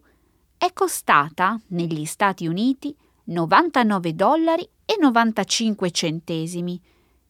è 0.56 0.72
costata 0.72 1.60
negli 1.68 2.04
Stati 2.04 2.46
Uniti 2.46 2.94
99 3.24 4.14
dollari 4.14 4.68
e 4.84 4.96
95 5.00 5.90
centesimi, 5.90 6.80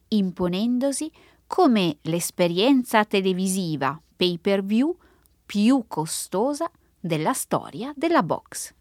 imponendosi 0.09 1.11
come 1.47 1.97
l'esperienza 2.01 3.05
televisiva 3.05 3.99
pay 4.15 4.37
per 4.37 4.63
view 4.63 4.95
più 5.45 5.85
costosa 5.87 6.69
della 6.99 7.33
storia 7.33 7.93
della 7.95 8.23
box. 8.23 8.73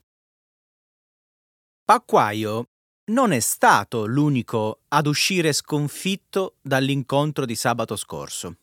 Pacquaio 1.84 2.68
non 3.06 3.32
è 3.32 3.40
stato 3.40 4.06
l'unico 4.06 4.80
ad 4.88 5.06
uscire 5.06 5.52
sconfitto 5.52 6.54
dall'incontro 6.62 7.44
di 7.44 7.54
sabato 7.54 7.96
scorso. 7.96 8.56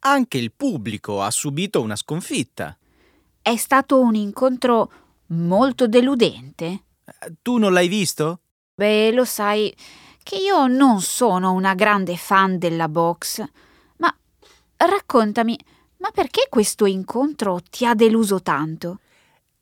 Anche 0.00 0.36
il 0.36 0.52
pubblico 0.52 1.22
ha 1.22 1.30
subito 1.30 1.80
una 1.80 1.96
sconfitta. 1.96 2.76
È 3.40 3.56
stato 3.56 4.00
un 4.00 4.14
incontro 4.14 4.92
molto 5.28 5.88
deludente. 5.88 6.84
Tu 7.40 7.56
non 7.56 7.72
l'hai 7.72 7.88
visto? 7.88 8.40
Beh, 8.74 9.12
lo 9.12 9.24
sai 9.24 9.74
che 10.22 10.36
io 10.36 10.66
non 10.66 11.00
sono 11.00 11.52
una 11.52 11.74
grande 11.74 12.16
fan 12.16 12.58
della 12.58 12.88
box. 12.88 13.42
Ma 13.98 14.14
raccontami, 14.76 15.58
ma 15.98 16.10
perché 16.10 16.46
questo 16.48 16.86
incontro 16.86 17.60
ti 17.70 17.86
ha 17.86 17.94
deluso 17.94 18.42
tanto? 18.42 19.00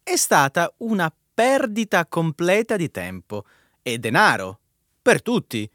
È 0.02 0.16
stata 0.16 0.72
una 0.78 1.12
perdita 1.34 2.06
completa 2.06 2.76
di 2.76 2.90
tempo 2.90 3.44
e 3.82 3.98
denaro 3.98 4.60
per 5.00 5.22
tutti, 5.22 5.68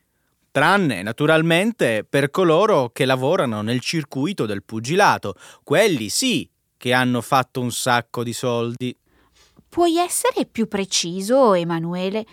tranne 0.51 1.01
naturalmente 1.01 2.05
per 2.07 2.29
coloro 2.31 2.89
che 2.89 3.05
lavorano 3.05 3.61
nel 3.61 3.79
circuito 3.79 4.45
del 4.45 4.63
pugilato, 4.63 5.35
quelli 5.63 6.09
sì 6.09 6.49
che 6.77 6.93
hanno 6.93 7.21
fatto 7.21 7.61
un 7.61 7.71
sacco 7.71 8.23
di 8.23 8.33
soldi. 8.33 8.95
Puoi 9.67 9.97
essere 9.97 10.45
più 10.45 10.67
preciso, 10.67 11.53
Emanuele? 11.53 12.25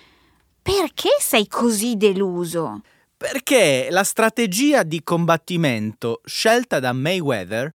Perché 0.62 1.11
sei 1.20 1.46
così 1.48 1.96
deluso? 1.96 2.81
Perché 3.16 3.88
la 3.90 4.05
strategia 4.05 4.83
di 4.83 5.03
combattimento 5.03 6.20
scelta 6.24 6.81
da 6.81 6.92
Mayweather 6.92 7.70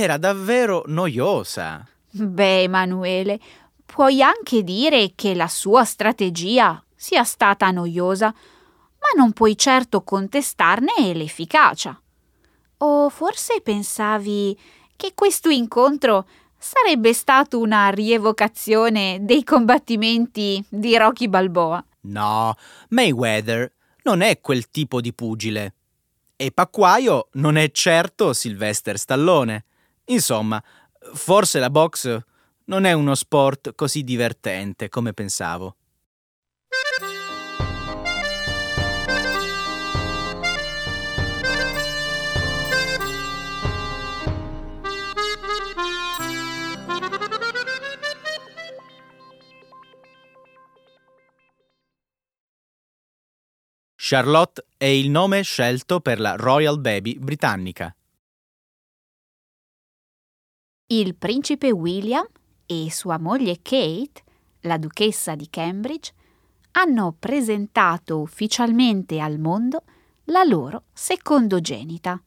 era 0.00 0.16
davvero 0.16 0.82
noiosa. 0.86 1.86
Beh, 2.10 2.62
Emanuele, 2.62 3.38
puoi 3.84 4.22
anche 4.22 4.62
dire 4.62 5.12
che 5.14 5.34
la 5.34 5.48
sua 5.48 5.84
strategia 5.84 6.82
sia 6.94 7.24
stata 7.24 7.70
noiosa, 7.70 8.26
ma 8.26 9.08
non 9.16 9.32
puoi 9.32 9.56
certo 9.56 10.02
contestarne 10.02 11.12
l'efficacia. 11.12 12.00
O 12.78 13.08
forse 13.08 13.60
pensavi 13.62 14.58
che 14.96 15.12
questo 15.14 15.48
incontro 15.50 16.26
sarebbe 16.58 17.12
stato 17.12 17.60
una 17.60 17.90
rievocazione 17.90 19.18
dei 19.20 19.44
combattimenti 19.44 20.64
di 20.68 20.96
Rocky 20.96 21.28
Balboa. 21.28 21.84
No, 22.02 22.54
Mayweather 22.88 23.72
non 24.02 24.20
è 24.20 24.40
quel 24.40 24.70
tipo 24.70 25.00
di 25.00 25.12
pugile. 25.12 25.74
E 26.36 26.50
Pacquaio 26.50 27.28
non 27.32 27.56
è 27.56 27.70
certo 27.70 28.32
Sylvester 28.32 28.98
Stallone. 28.98 29.64
Insomma, 30.06 30.62
forse 31.14 31.58
la 31.58 31.70
box 31.70 32.18
non 32.66 32.84
è 32.84 32.92
uno 32.92 33.14
sport 33.14 33.74
così 33.74 34.02
divertente 34.02 34.88
come 34.88 35.12
pensavo. 35.12 35.76
Charlotte 54.08 54.64
è 54.76 54.84
il 54.84 55.10
nome 55.10 55.42
scelto 55.42 55.98
per 55.98 56.20
la 56.20 56.36
Royal 56.36 56.78
Baby 56.78 57.18
britannica. 57.18 57.92
Il 60.88 61.16
principe 61.16 61.72
William 61.72 62.24
e 62.64 62.92
sua 62.92 63.18
moglie 63.18 63.58
Kate, 63.60 64.22
la 64.60 64.78
duchessa 64.78 65.34
di 65.34 65.48
Cambridge, 65.50 66.12
hanno 66.72 67.12
presentato 67.18 68.20
ufficialmente 68.20 69.18
al 69.18 69.40
mondo 69.40 69.82
la 70.26 70.44
loro 70.44 70.84
secondogenita. 70.92 72.22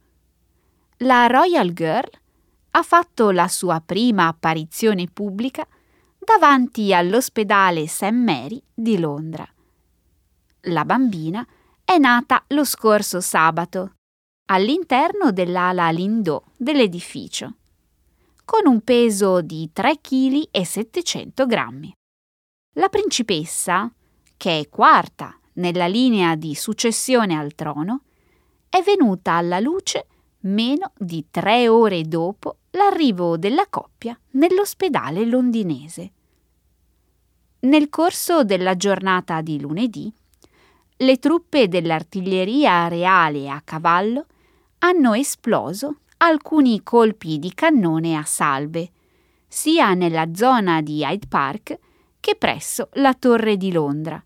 La 0.97 1.27
Royal 1.27 1.71
Girl 1.71 2.09
ha 2.71 2.83
fatto 2.83 3.31
la 3.31 3.47
sua 3.47 3.79
prima 3.79 4.27
apparizione 4.27 5.07
pubblica 5.07 5.65
davanti 6.17 6.93
all'ospedale 6.93 7.87
St. 7.87 8.11
Mary 8.11 8.61
di 8.73 8.99
Londra. 8.99 9.47
La 10.63 10.83
bambina 10.83 11.47
è 11.85 11.97
nata 11.97 12.43
lo 12.47 12.65
scorso 12.65 13.21
sabato 13.21 13.93
all'interno 14.47 15.31
dell'ala 15.31 15.89
Lindò 15.91 16.43
dell'edificio, 16.57 17.53
con 18.49 18.65
un 18.65 18.81
peso 18.81 19.41
di 19.41 19.69
3 19.71 19.99
kg 20.01 20.59
700 20.59 21.45
grammi. 21.45 21.93
La 22.77 22.89
principessa, 22.89 23.93
che 24.37 24.61
è 24.61 24.69
quarta 24.69 25.37
nella 25.53 25.85
linea 25.85 26.33
di 26.33 26.55
successione 26.55 27.37
al 27.37 27.53
trono, 27.53 28.05
è 28.67 28.81
venuta 28.81 29.33
alla 29.33 29.59
luce 29.59 30.07
meno 30.39 30.93
di 30.97 31.27
tre 31.29 31.67
ore 31.67 32.01
dopo 32.01 32.57
l'arrivo 32.71 33.37
della 33.37 33.67
coppia 33.69 34.19
nell'ospedale 34.31 35.25
londinese. 35.25 36.11
Nel 37.59 37.87
corso 37.89 38.43
della 38.43 38.75
giornata 38.75 39.41
di 39.41 39.59
lunedì, 39.59 40.11
le 40.97 41.19
truppe 41.19 41.67
dell'artiglieria 41.67 42.87
reale 42.87 43.47
a 43.47 43.61
cavallo 43.61 44.25
hanno 44.79 45.13
esploso 45.13 45.97
alcuni 46.21 46.81
colpi 46.83 47.39
di 47.39 47.53
cannone 47.53 48.15
a 48.15 48.23
salve, 48.23 48.91
sia 49.47 49.93
nella 49.93 50.33
zona 50.33 50.81
di 50.81 51.01
Hyde 51.03 51.27
Park 51.27 51.79
che 52.19 52.35
presso 52.35 52.89
la 52.93 53.13
Torre 53.13 53.57
di 53.57 53.71
Londra, 53.71 54.23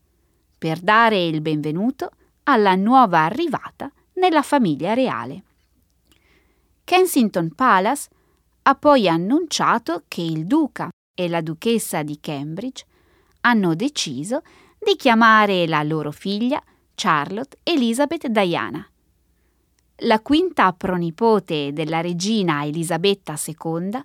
per 0.58 0.79
dare 0.79 1.23
il 1.23 1.41
benvenuto 1.41 2.12
alla 2.43 2.75
nuova 2.75 3.19
arrivata 3.19 3.91
nella 4.13 4.41
famiglia 4.41 4.93
reale. 4.93 5.43
Kensington 6.84 7.53
Palace 7.53 8.10
ha 8.63 8.75
poi 8.75 9.08
annunciato 9.08 10.03
che 10.08 10.21
il 10.21 10.45
duca 10.45 10.89
e 11.15 11.29
la 11.29 11.41
duchessa 11.41 12.01
di 12.01 12.19
Cambridge 12.19 12.86
hanno 13.41 13.75
deciso 13.75 14.41
di 14.79 14.95
chiamare 14.95 15.67
la 15.67 15.84
loro 15.84 16.12
figlia 16.12 16.62
Charlotte 16.95 17.58
Elizabeth 17.63 18.27
Diana. 18.27 18.86
La 19.97 20.19
quinta 20.21 20.73
pronipote 20.73 21.71
della 21.71 22.01
regina 22.01 22.65
Elisabetta 22.65 23.39
II 23.45 24.03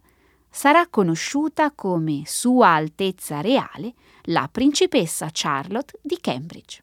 sarà 0.51 0.87
conosciuta 0.89 1.73
come 1.73 2.23
Sua 2.27 2.69
Altezza 2.69 3.41
Reale 3.41 3.95
la 4.25 4.49
principessa 4.53 5.31
Charlotte 5.33 5.99
di 6.03 6.19
Cambridge. 6.21 6.83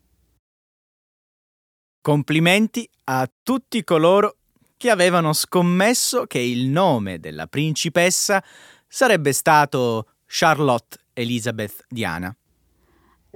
Complimenti 2.02 2.88
a 3.06 3.30
tutti 3.44 3.84
coloro 3.84 4.38
che 4.78 4.90
avevano 4.90 5.34
scommesso 5.34 6.26
che 6.26 6.40
il 6.40 6.68
nome 6.68 7.20
della 7.20 7.48
principessa 7.48 8.44
sarebbe 8.88 9.34
stato 9.34 10.08
Charlotte 10.26 10.98
Elizabeth 11.14 11.86
Diana. 11.88 12.36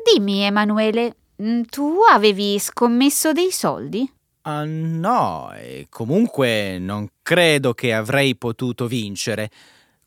Dimmi, 0.03 0.41
Emanuele, 0.41 1.15
mm, 1.41 1.61
tu 1.63 1.99
avevi 2.09 2.57
scommesso 2.59 3.31
dei 3.31 3.51
soldi? 3.51 4.11
Uh, 4.49 4.63
no, 4.65 5.51
e 5.53 5.85
comunque 5.89 6.79
non 6.79 7.07
credo 7.21 7.75
che 7.75 7.93
avrei 7.93 8.35
potuto 8.35 8.87
vincere. 8.87 9.51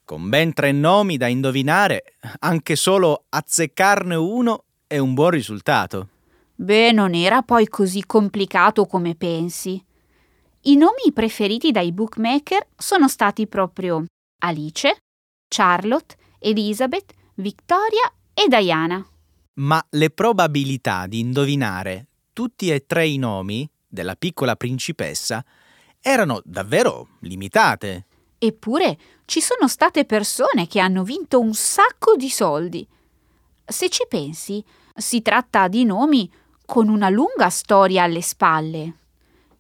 Con 0.05 0.29
ben 0.29 0.53
tre 0.53 0.73
nomi 0.73 1.17
da 1.17 1.29
indovinare, 1.29 2.15
anche 2.41 2.75
solo 2.75 3.27
azzeccarne 3.29 4.17
uno 4.17 4.65
è 4.89 4.99
un 4.99 5.15
buon 5.15 5.31
risultato. 5.31 6.09
Beh, 6.57 6.91
non 6.91 7.15
era 7.15 7.43
poi 7.43 7.69
così 7.69 8.05
complicato 8.05 8.87
come 8.87 9.15
pensi. 9.15 9.83
I 10.63 10.77
nomi 10.77 11.13
preferiti 11.13 11.71
dai 11.71 11.93
bookmaker 11.93 12.67
sono 12.77 13.09
stati 13.09 13.47
proprio 13.47 14.05
Alice, 14.41 14.97
Charlotte, 15.49 16.17
Elizabeth, 16.41 17.13
Victoria 17.35 18.13
e 18.35 18.49
Diana. 18.49 19.05
Ma 19.55 19.85
le 19.91 20.11
probabilità 20.11 21.07
di 21.07 21.21
indovinare 21.21 22.07
tutti 22.33 22.71
e 22.71 22.87
tre 22.87 23.07
i 23.07 23.19
nomi 23.19 23.69
della 23.93 24.17
piccola 24.17 24.57
principessa 24.57 25.45
erano 26.01 26.41
davvero 26.45 27.09
limitate. 27.21 28.07
Eppure 28.39 28.99
ci 29.27 29.41
sono 29.41 29.69
state 29.69 30.07
persone 30.07 30.67
che 30.67 30.81
hanno 30.81 31.05
vinto 31.05 31.39
un 31.39 31.53
sacco 31.53 32.17
di 32.17 32.31
soldi. 32.31 32.87
Se 33.65 33.89
ci 33.91 34.05
pensi, 34.09 34.65
si 34.95 35.21
tratta 35.21 35.69
di 35.69 35.85
nomi 35.85 36.31
con 36.65 36.89
una 36.89 37.11
lunga 37.11 37.51
storia 37.51 38.05
alle 38.05 38.23
spalle. 38.23 38.95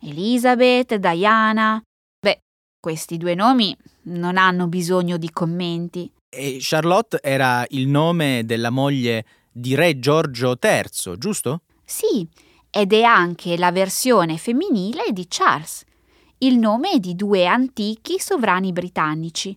Elizabeth, 0.00 0.96
Diana. 0.96 1.80
Beh, 2.18 2.40
questi 2.80 3.18
due 3.18 3.34
nomi 3.34 3.76
non 4.04 4.36
hanno 4.36 4.66
bisogno 4.66 5.18
di 5.18 5.30
commenti. 5.30 6.10
E 6.28 6.56
Charlotte 6.60 7.20
era 7.22 7.64
il 7.68 7.86
nome 7.86 8.44
della 8.44 8.70
moglie 8.70 9.24
di 9.52 9.74
Re 9.74 9.98
Giorgio 9.98 10.58
III, 10.60 11.18
giusto? 11.18 11.60
Sì, 11.84 12.26
ed 12.74 12.94
è 12.94 13.02
anche 13.02 13.58
la 13.58 13.70
versione 13.70 14.38
femminile 14.38 15.12
di 15.12 15.26
Charles, 15.28 15.84
il 16.38 16.56
nome 16.56 16.98
di 17.00 17.14
due 17.14 17.44
antichi 17.44 18.18
sovrani 18.18 18.72
britannici, 18.72 19.56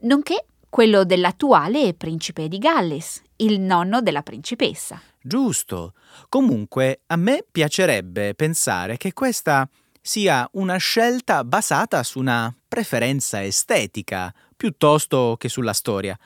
nonché 0.00 0.46
quello 0.70 1.04
dell'attuale 1.04 1.92
principe 1.92 2.48
di 2.48 2.56
Galles, 2.56 3.20
il 3.36 3.60
nonno 3.60 4.00
della 4.00 4.22
principessa. 4.22 4.98
Giusto. 5.20 5.92
Comunque, 6.30 7.02
a 7.08 7.16
me 7.16 7.44
piacerebbe 7.48 8.34
pensare 8.34 8.96
che 8.96 9.12
questa 9.12 9.68
sia 10.00 10.48
una 10.52 10.78
scelta 10.78 11.44
basata 11.44 12.02
su 12.02 12.18
una 12.18 12.52
preferenza 12.66 13.44
estetica 13.44 14.34
piuttosto 14.56 15.36
che 15.38 15.50
sulla 15.50 15.74
storia. 15.74 16.18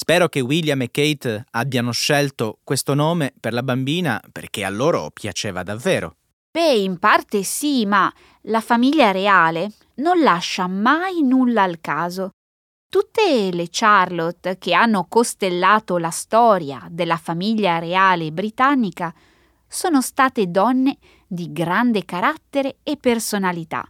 Spero 0.00 0.28
che 0.28 0.38
William 0.38 0.80
e 0.82 0.92
Kate 0.92 1.44
abbiano 1.50 1.90
scelto 1.90 2.60
questo 2.62 2.94
nome 2.94 3.34
per 3.40 3.52
la 3.52 3.64
bambina 3.64 4.22
perché 4.30 4.64
a 4.64 4.70
loro 4.70 5.10
piaceva 5.12 5.64
davvero. 5.64 6.14
Beh, 6.52 6.76
in 6.76 7.00
parte 7.00 7.42
sì, 7.42 7.84
ma 7.84 8.10
la 8.42 8.60
famiglia 8.60 9.10
reale 9.10 9.72
non 9.96 10.22
lascia 10.22 10.68
mai 10.68 11.22
nulla 11.22 11.64
al 11.64 11.80
caso. 11.80 12.30
Tutte 12.88 13.50
le 13.50 13.66
Charlotte 13.72 14.56
che 14.56 14.72
hanno 14.72 15.04
costellato 15.08 15.98
la 15.98 16.10
storia 16.10 16.86
della 16.88 17.16
famiglia 17.16 17.80
reale 17.80 18.30
britannica 18.30 19.12
sono 19.66 20.00
state 20.00 20.46
donne 20.46 20.98
di 21.26 21.50
grande 21.50 22.04
carattere 22.04 22.76
e 22.84 22.96
personalità. 22.98 23.84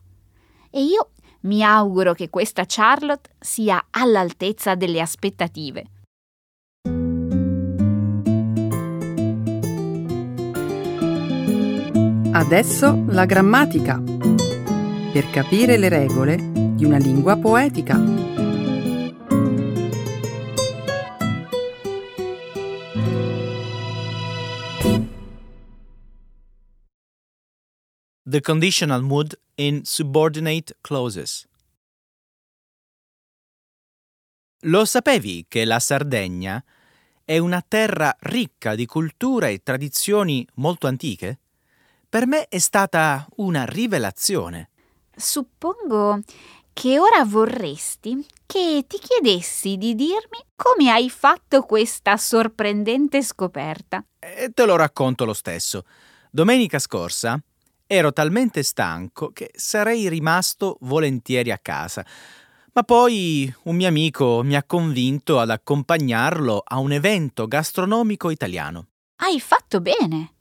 E 0.70 0.82
io 0.82 1.10
mi 1.40 1.62
auguro 1.62 2.14
che 2.14 2.30
questa 2.30 2.64
Charlotte 2.66 3.28
sia 3.38 3.88
all'altezza 3.90 4.74
delle 4.74 5.02
aspettative. 5.02 5.90
Adesso 12.38 13.04
la 13.08 13.24
grammatica. 13.24 14.00
Per 14.00 15.28
capire 15.32 15.76
le 15.76 15.88
regole 15.88 16.36
di 16.76 16.84
una 16.84 16.96
lingua 16.96 17.36
poetica. 17.36 17.98
The 28.22 28.40
conditional 28.40 29.02
mood 29.02 29.36
in 29.56 29.84
subordinate 29.84 30.76
clauses. 30.80 31.44
Lo 34.60 34.84
sapevi 34.84 35.46
che 35.48 35.64
la 35.64 35.80
Sardegna 35.80 36.64
è 37.24 37.36
una 37.38 37.64
terra 37.66 38.16
ricca 38.20 38.76
di 38.76 38.86
cultura 38.86 39.48
e 39.48 39.60
tradizioni 39.60 40.46
molto 40.54 40.86
antiche? 40.86 41.40
Per 42.10 42.26
me 42.26 42.48
è 42.48 42.56
stata 42.56 43.26
una 43.36 43.66
rivelazione. 43.66 44.70
Suppongo 45.14 46.20
che 46.72 46.98
ora 46.98 47.22
vorresti 47.26 48.24
che 48.46 48.84
ti 48.86 48.98
chiedessi 48.98 49.76
di 49.76 49.94
dirmi 49.94 50.38
come 50.56 50.90
hai 50.90 51.10
fatto 51.10 51.60
questa 51.64 52.16
sorprendente 52.16 53.22
scoperta. 53.22 54.02
E 54.18 54.50
te 54.54 54.64
lo 54.64 54.76
racconto 54.76 55.26
lo 55.26 55.34
stesso. 55.34 55.84
Domenica 56.30 56.78
scorsa 56.78 57.38
ero 57.86 58.10
talmente 58.14 58.62
stanco 58.62 59.30
che 59.30 59.50
sarei 59.54 60.08
rimasto 60.08 60.78
volentieri 60.80 61.50
a 61.50 61.58
casa. 61.58 62.06
Ma 62.72 62.84
poi 62.84 63.54
un 63.64 63.76
mio 63.76 63.88
amico 63.88 64.40
mi 64.42 64.56
ha 64.56 64.64
convinto 64.64 65.40
ad 65.40 65.50
accompagnarlo 65.50 66.62
a 66.64 66.78
un 66.78 66.92
evento 66.92 67.46
gastronomico 67.46 68.30
italiano. 68.30 68.86
Hai 69.16 69.38
fatto 69.40 69.82
bene. 69.82 70.36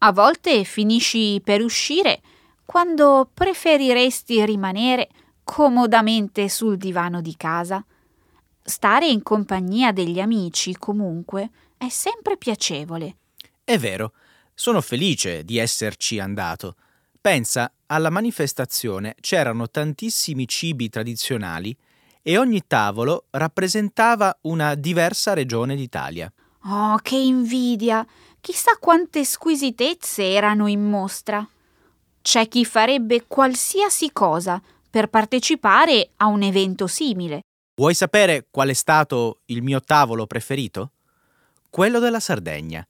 A 0.00 0.12
volte 0.12 0.62
finisci 0.62 1.40
per 1.42 1.60
uscire 1.60 2.20
quando 2.64 3.28
preferiresti 3.34 4.44
rimanere 4.44 5.08
comodamente 5.42 6.48
sul 6.48 6.76
divano 6.76 7.20
di 7.20 7.34
casa. 7.36 7.84
Stare 8.62 9.08
in 9.08 9.22
compagnia 9.22 9.90
degli 9.92 10.20
amici, 10.20 10.76
comunque, 10.76 11.50
è 11.76 11.88
sempre 11.88 12.36
piacevole. 12.36 13.16
È 13.64 13.76
vero, 13.76 14.12
sono 14.54 14.80
felice 14.80 15.42
di 15.44 15.56
esserci 15.56 16.20
andato. 16.20 16.76
Pensa, 17.20 17.72
alla 17.86 18.10
manifestazione 18.10 19.16
c'erano 19.20 19.68
tantissimi 19.68 20.46
cibi 20.46 20.88
tradizionali 20.88 21.76
e 22.22 22.38
ogni 22.38 22.62
tavolo 22.68 23.24
rappresentava 23.30 24.36
una 24.42 24.76
diversa 24.76 25.32
regione 25.32 25.74
d'Italia. 25.74 26.32
Oh, 26.64 26.98
che 27.02 27.16
invidia! 27.16 28.06
Chissà 28.40 28.76
quante 28.78 29.24
squisitezze 29.24 30.30
erano 30.30 30.66
in 30.66 30.88
mostra. 30.88 31.46
C'è 32.22 32.48
chi 32.48 32.64
farebbe 32.64 33.24
qualsiasi 33.26 34.10
cosa 34.12 34.60
per 34.90 35.08
partecipare 35.08 36.10
a 36.16 36.26
un 36.26 36.42
evento 36.42 36.86
simile. 36.86 37.42
Vuoi 37.76 37.94
sapere 37.94 38.46
qual 38.50 38.68
è 38.68 38.72
stato 38.72 39.40
il 39.46 39.62
mio 39.62 39.80
tavolo 39.80 40.26
preferito? 40.26 40.92
Quello 41.70 41.98
della 41.98 42.20
Sardegna. 42.20 42.86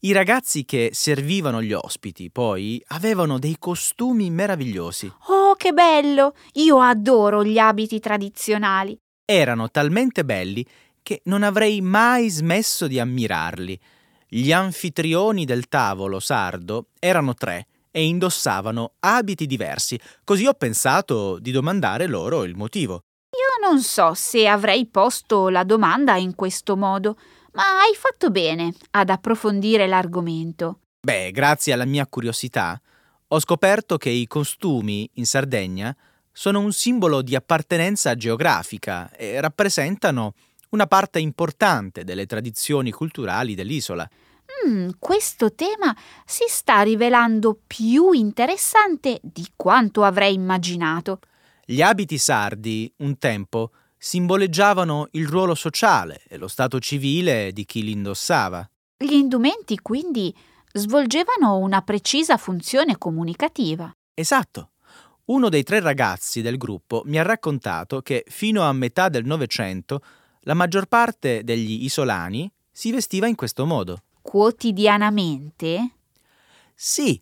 I 0.00 0.12
ragazzi 0.12 0.64
che 0.64 0.90
servivano 0.92 1.62
gli 1.62 1.72
ospiti 1.72 2.30
poi 2.30 2.82
avevano 2.88 3.38
dei 3.38 3.56
costumi 3.58 4.28
meravigliosi. 4.30 5.10
Oh, 5.28 5.54
che 5.54 5.72
bello! 5.72 6.34
Io 6.54 6.80
adoro 6.80 7.42
gli 7.42 7.58
abiti 7.58 7.98
tradizionali. 7.98 8.96
Erano 9.24 9.70
talmente 9.70 10.24
belli 10.24 10.64
che 11.02 11.22
non 11.24 11.42
avrei 11.42 11.80
mai 11.80 12.28
smesso 12.28 12.86
di 12.86 13.00
ammirarli. 13.00 13.80
Gli 14.28 14.50
anfitrioni 14.50 15.44
del 15.44 15.68
tavolo 15.68 16.18
sardo 16.18 16.88
erano 16.98 17.34
tre 17.34 17.68
e 17.92 18.04
indossavano 18.04 18.94
abiti 18.98 19.46
diversi, 19.46 19.98
così 20.24 20.46
ho 20.46 20.54
pensato 20.54 21.38
di 21.38 21.52
domandare 21.52 22.08
loro 22.08 22.42
il 22.42 22.56
motivo. 22.56 23.02
Io 23.30 23.68
non 23.68 23.80
so 23.80 24.14
se 24.14 24.48
avrei 24.48 24.86
posto 24.86 25.48
la 25.48 25.62
domanda 25.62 26.16
in 26.16 26.34
questo 26.34 26.76
modo, 26.76 27.16
ma 27.52 27.62
hai 27.80 27.94
fatto 27.94 28.30
bene 28.30 28.74
ad 28.90 29.10
approfondire 29.10 29.86
l'argomento. 29.86 30.80
Beh, 31.00 31.30
grazie 31.30 31.72
alla 31.72 31.84
mia 31.84 32.06
curiosità, 32.06 32.80
ho 33.28 33.38
scoperto 33.38 33.96
che 33.96 34.10
i 34.10 34.26
costumi 34.26 35.08
in 35.14 35.26
Sardegna 35.26 35.96
sono 36.32 36.58
un 36.58 36.72
simbolo 36.72 37.22
di 37.22 37.36
appartenenza 37.36 38.16
geografica 38.16 39.10
e 39.12 39.40
rappresentano 39.40 40.34
una 40.70 40.86
parte 40.86 41.18
importante 41.18 42.04
delle 42.04 42.26
tradizioni 42.26 42.90
culturali 42.90 43.54
dell'isola. 43.54 44.08
Mm, 44.66 44.90
questo 44.98 45.54
tema 45.54 45.94
si 46.24 46.44
sta 46.48 46.82
rivelando 46.82 47.58
più 47.66 48.12
interessante 48.12 49.20
di 49.22 49.46
quanto 49.56 50.02
avrei 50.04 50.34
immaginato. 50.34 51.20
Gli 51.64 51.82
abiti 51.82 52.16
sardi, 52.16 52.92
un 52.98 53.18
tempo, 53.18 53.72
simboleggiavano 53.98 55.08
il 55.12 55.26
ruolo 55.26 55.54
sociale 55.54 56.22
e 56.28 56.36
lo 56.36 56.48
stato 56.48 56.78
civile 56.78 57.52
di 57.52 57.64
chi 57.64 57.82
li 57.82 57.92
indossava. 57.92 58.68
Gli 58.96 59.14
indumenti, 59.14 59.78
quindi, 59.80 60.34
svolgevano 60.72 61.56
una 61.58 61.82
precisa 61.82 62.36
funzione 62.36 62.98
comunicativa. 62.98 63.90
Esatto. 64.14 64.70
Uno 65.26 65.48
dei 65.48 65.64
tre 65.64 65.80
ragazzi 65.80 66.40
del 66.40 66.56
gruppo 66.56 67.02
mi 67.06 67.18
ha 67.18 67.22
raccontato 67.22 68.00
che 68.00 68.24
fino 68.28 68.62
a 68.62 68.72
metà 68.72 69.08
del 69.08 69.24
Novecento 69.24 70.00
la 70.46 70.54
maggior 70.54 70.86
parte 70.86 71.42
degli 71.44 71.84
isolani 71.84 72.50
si 72.70 72.92
vestiva 72.92 73.26
in 73.26 73.34
questo 73.34 73.66
modo. 73.66 74.02
Quotidianamente? 74.22 75.90
Sì, 76.74 77.20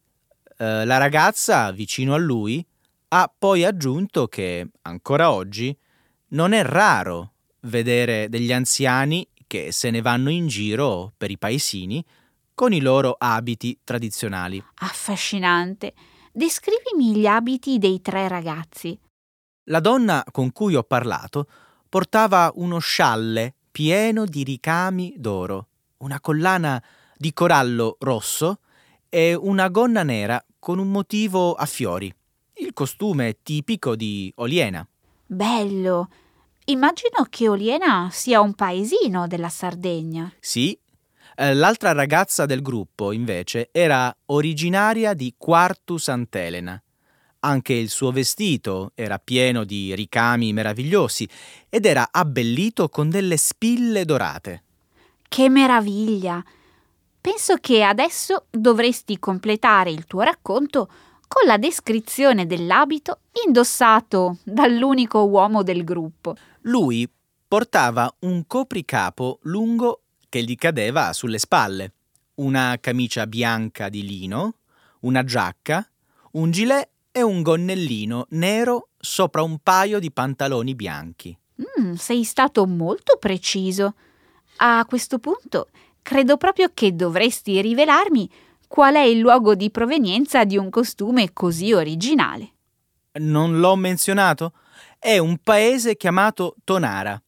eh, 0.58 0.84
la 0.84 0.98
ragazza 0.98 1.70
vicino 1.72 2.14
a 2.14 2.18
lui 2.18 2.64
ha 3.08 3.32
poi 3.36 3.64
aggiunto 3.64 4.26
che 4.26 4.68
ancora 4.82 5.32
oggi 5.32 5.76
non 6.28 6.52
è 6.52 6.62
raro 6.62 7.32
vedere 7.60 8.28
degli 8.28 8.52
anziani 8.52 9.26
che 9.46 9.72
se 9.72 9.90
ne 9.90 10.02
vanno 10.02 10.30
in 10.30 10.46
giro 10.46 11.12
per 11.16 11.30
i 11.30 11.38
paesini 11.38 12.04
con 12.54 12.72
i 12.72 12.80
loro 12.80 13.16
abiti 13.18 13.78
tradizionali. 13.84 14.62
Affascinante. 14.76 15.94
Descrivimi 16.32 17.16
gli 17.16 17.26
abiti 17.26 17.78
dei 17.78 18.00
tre 18.02 18.28
ragazzi. 18.28 18.98
La 19.68 19.80
donna 19.80 20.22
con 20.30 20.52
cui 20.52 20.74
ho 20.74 20.82
parlato 20.82 21.46
portava 21.94 22.50
uno 22.56 22.80
scialle 22.80 23.54
pieno 23.70 24.24
di 24.24 24.42
ricami 24.42 25.14
d'oro, 25.16 25.68
una 25.98 26.18
collana 26.18 26.82
di 27.16 27.32
corallo 27.32 27.98
rosso 28.00 28.58
e 29.08 29.32
una 29.34 29.68
gonna 29.68 30.02
nera 30.02 30.44
con 30.58 30.80
un 30.80 30.90
motivo 30.90 31.54
a 31.54 31.66
fiori, 31.66 32.12
il 32.54 32.72
costume 32.72 33.36
tipico 33.44 33.94
di 33.94 34.32
Oliena. 34.38 34.84
Bello. 35.24 36.08
Immagino 36.64 37.28
che 37.30 37.48
Oliena 37.48 38.08
sia 38.10 38.40
un 38.40 38.54
paesino 38.54 39.28
della 39.28 39.48
Sardegna. 39.48 40.32
Sì, 40.40 40.76
eh, 41.36 41.54
l'altra 41.54 41.92
ragazza 41.92 42.44
del 42.44 42.60
gruppo, 42.60 43.12
invece, 43.12 43.68
era 43.70 44.12
originaria 44.26 45.14
di 45.14 45.32
Quartu 45.38 45.96
Sant'Elena. 45.96 46.83
Anche 47.44 47.74
il 47.74 47.90
suo 47.90 48.10
vestito 48.10 48.92
era 48.94 49.18
pieno 49.18 49.64
di 49.64 49.94
ricami 49.94 50.54
meravigliosi 50.54 51.28
ed 51.68 51.84
era 51.84 52.08
abbellito 52.10 52.88
con 52.88 53.10
delle 53.10 53.36
spille 53.36 54.06
dorate. 54.06 54.62
Che 55.28 55.50
meraviglia! 55.50 56.42
Penso 57.20 57.56
che 57.56 57.82
adesso 57.82 58.46
dovresti 58.50 59.18
completare 59.18 59.90
il 59.90 60.06
tuo 60.06 60.22
racconto 60.22 60.88
con 61.28 61.46
la 61.46 61.58
descrizione 61.58 62.46
dell'abito 62.46 63.20
indossato 63.44 64.38
dall'unico 64.42 65.24
uomo 65.24 65.62
del 65.62 65.84
gruppo. 65.84 66.36
Lui 66.62 67.06
portava 67.46 68.10
un 68.20 68.46
copricapo 68.46 69.40
lungo 69.42 70.00
che 70.30 70.42
gli 70.42 70.54
cadeva 70.54 71.12
sulle 71.12 71.38
spalle, 71.38 71.92
una 72.36 72.78
camicia 72.80 73.26
bianca 73.26 73.90
di 73.90 74.02
lino, 74.02 74.54
una 75.00 75.22
giacca, 75.24 75.86
un 76.32 76.50
gilet 76.50 76.88
e 77.16 77.22
un 77.22 77.42
gonnellino 77.42 78.26
nero 78.30 78.88
sopra 78.98 79.42
un 79.42 79.58
paio 79.62 80.00
di 80.00 80.10
pantaloni 80.10 80.74
bianchi. 80.74 81.38
Mm, 81.80 81.92
sei 81.92 82.24
stato 82.24 82.66
molto 82.66 83.18
preciso. 83.18 83.94
A 84.56 84.84
questo 84.84 85.20
punto 85.20 85.68
credo 86.02 86.36
proprio 86.36 86.72
che 86.74 86.96
dovresti 86.96 87.60
rivelarmi 87.60 88.28
qual 88.66 88.96
è 88.96 89.02
il 89.02 89.20
luogo 89.20 89.54
di 89.54 89.70
provenienza 89.70 90.42
di 90.44 90.56
un 90.56 90.70
costume 90.70 91.32
così 91.32 91.72
originale. 91.72 92.50
Non 93.20 93.60
l'ho 93.60 93.76
menzionato? 93.76 94.52
È 94.98 95.16
un 95.18 95.38
paese 95.38 95.96
chiamato 95.96 96.56
Tonara. 96.64 97.22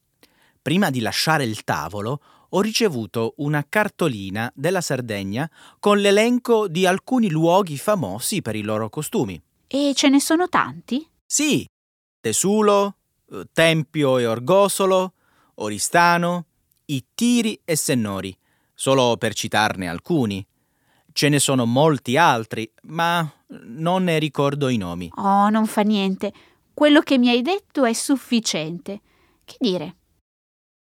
Prima 0.61 0.89
di 0.89 0.99
lasciare 0.99 1.45
il 1.45 1.63
tavolo 1.63 2.19
ho 2.49 2.59
ricevuto 2.59 3.35
una 3.37 3.65
cartolina 3.67 4.51
della 4.53 4.81
Sardegna 4.81 5.49
con 5.79 5.99
l'elenco 5.99 6.67
di 6.67 6.85
alcuni 6.85 7.29
luoghi 7.29 7.77
famosi 7.77 8.41
per 8.41 8.57
i 8.57 8.63
loro 8.63 8.89
costumi. 8.89 9.41
E 9.67 9.91
ce 9.93 10.07
ne 10.07 10.21
sono 10.21 10.47
tanti? 10.47 11.05
Sì, 11.25 11.67
Tesulo, 12.19 12.95
eh, 13.31 13.45
Tempio 13.51 14.17
e 14.17 14.25
Orgosolo, 14.25 15.13
Oristano, 15.55 16.45
Ittiri 16.85 17.59
e 17.65 17.75
Sennori, 17.75 18.35
solo 18.73 19.17
per 19.17 19.33
citarne 19.33 19.89
alcuni. 19.89 20.45
Ce 21.11 21.29
ne 21.29 21.39
sono 21.39 21.65
molti 21.65 22.15
altri, 22.15 22.71
ma 22.83 23.29
non 23.47 24.03
ne 24.03 24.19
ricordo 24.19 24.69
i 24.69 24.77
nomi. 24.77 25.11
Oh, 25.15 25.49
non 25.49 25.65
fa 25.65 25.81
niente. 25.81 26.31
Quello 26.73 27.01
che 27.01 27.17
mi 27.17 27.29
hai 27.29 27.41
detto 27.41 27.85
è 27.85 27.93
sufficiente. 27.93 29.01
Che 29.43 29.55
dire? 29.59 29.95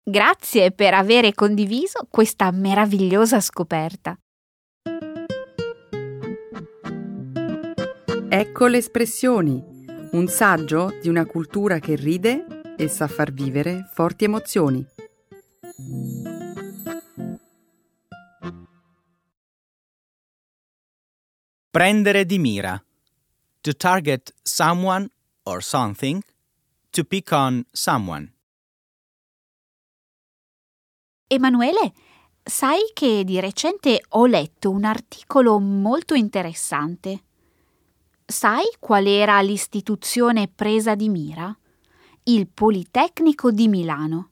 Grazie 0.02 0.70
per 0.70 0.94
avere 0.94 1.34
condiviso 1.34 2.06
questa 2.08 2.50
meravigliosa 2.50 3.40
scoperta. 3.40 4.16
Ecco 8.32 8.68
le 8.68 8.78
espressioni, 8.78 9.60
un 10.12 10.28
saggio 10.28 10.96
di 11.02 11.08
una 11.08 11.26
cultura 11.26 11.80
che 11.80 11.96
ride 11.96 12.76
e 12.76 12.86
sa 12.86 13.08
far 13.08 13.32
vivere 13.32 13.90
forti 13.92 14.22
emozioni. 14.22 14.86
Prendere 21.68 22.24
di 22.24 22.38
mira. 22.38 22.80
To 23.62 23.74
target 23.74 24.32
someone 24.42 25.10
or 25.42 25.60
something. 25.60 26.22
To 26.90 27.02
pick 27.02 27.32
on 27.32 27.66
someone. 27.72 28.32
Emanuele, 31.26 31.92
sai 32.44 32.92
che 32.94 33.24
di 33.24 33.40
recente 33.40 34.00
ho 34.10 34.26
letto 34.26 34.70
un 34.70 34.84
articolo 34.84 35.58
molto 35.58 36.14
interessante. 36.14 37.24
Sai 38.30 38.64
qual 38.78 39.06
era 39.06 39.40
l'istituzione 39.40 40.46
presa 40.46 40.94
di 40.94 41.08
mira? 41.08 41.52
Il 42.24 42.46
Politecnico 42.46 43.50
di 43.50 43.66
Milano. 43.66 44.30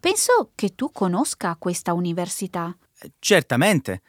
Penso 0.00 0.52
che 0.54 0.74
tu 0.74 0.90
conosca 0.90 1.54
questa 1.58 1.92
università. 1.92 2.74
Certamente. 3.18 4.00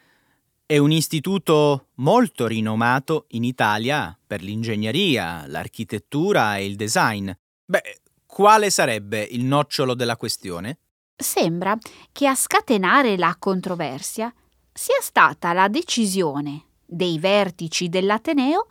È 0.64 0.78
un 0.78 0.90
istituto 0.90 1.88
molto 1.96 2.46
rinomato 2.46 3.26
in 3.30 3.44
Italia 3.44 4.16
per 4.26 4.40
l'ingegneria, 4.40 5.44
l'architettura 5.48 6.56
e 6.56 6.64
il 6.64 6.76
design. 6.76 7.30
Beh, 7.66 8.00
quale 8.24 8.70
sarebbe 8.70 9.20
il 9.20 9.44
nocciolo 9.44 9.94
della 9.94 10.16
questione? 10.16 10.78
Sembra 11.14 11.76
che 12.10 12.26
a 12.26 12.34
scatenare 12.34 13.18
la 13.18 13.36
controversia 13.38 14.32
sia 14.72 15.00
stata 15.02 15.52
la 15.52 15.68
decisione 15.68 16.68
dei 16.86 17.18
vertici 17.18 17.90
dell'Ateneo 17.90 18.66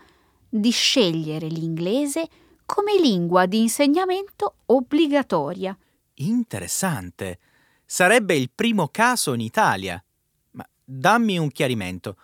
di 0.49 0.71
scegliere 0.71 1.47
l'inglese 1.47 2.27
come 2.65 2.99
lingua 2.99 3.45
di 3.45 3.62
insegnamento 3.62 4.55
obbligatoria. 4.65 5.77
Interessante. 6.15 7.39
Sarebbe 7.85 8.35
il 8.35 8.49
primo 8.53 8.89
caso 8.89 9.33
in 9.33 9.41
Italia. 9.41 10.03
Ma 10.51 10.67
dammi 10.83 11.38
un 11.38 11.49
chiarimento. 11.49 12.17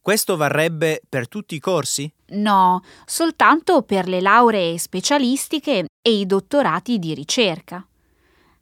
Questo 0.00 0.36
varrebbe 0.36 1.00
per 1.08 1.28
tutti 1.28 1.54
i 1.54 1.60
corsi? 1.60 2.12
No, 2.26 2.82
soltanto 3.06 3.82
per 3.82 4.06
le 4.06 4.20
lauree 4.20 4.76
specialistiche 4.76 5.86
e 6.02 6.10
i 6.10 6.26
dottorati 6.26 6.98
di 6.98 7.14
ricerca. 7.14 7.86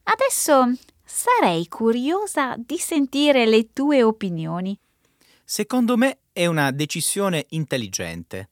Adesso 0.05 0.72
sarei 1.05 1.66
curiosa 1.68 2.55
di 2.57 2.79
sentire 2.79 3.44
le 3.46 3.72
tue 3.72 4.03
opinioni. 4.03 4.79
Secondo 5.44 5.96
me 5.96 6.20
è 6.33 6.46
una 6.46 6.70
decisione 6.70 7.46
intelligente, 7.51 8.51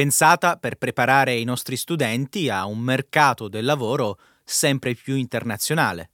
pensata 0.00 0.56
per 0.56 0.76
preparare 0.76 1.36
i 1.36 1.44
nostri 1.44 1.76
studenti 1.76 2.48
a 2.48 2.64
un 2.64 2.78
mercato 2.78 3.48
del 3.48 3.66
lavoro 3.66 4.18
sempre 4.42 4.94
più 4.94 5.14
internazionale. 5.14 6.08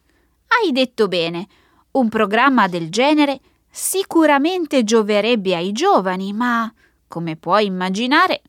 Hai 0.48 0.72
detto 0.72 1.06
bene, 1.06 1.46
un 1.92 2.08
programma 2.08 2.66
del 2.66 2.90
genere 2.90 3.38
sicuramente 3.70 4.82
gioverebbe 4.82 5.54
ai 5.54 5.70
giovani, 5.70 6.32
ma, 6.32 6.72
come 7.06 7.36
puoi 7.36 7.66
immaginare, 7.66 8.42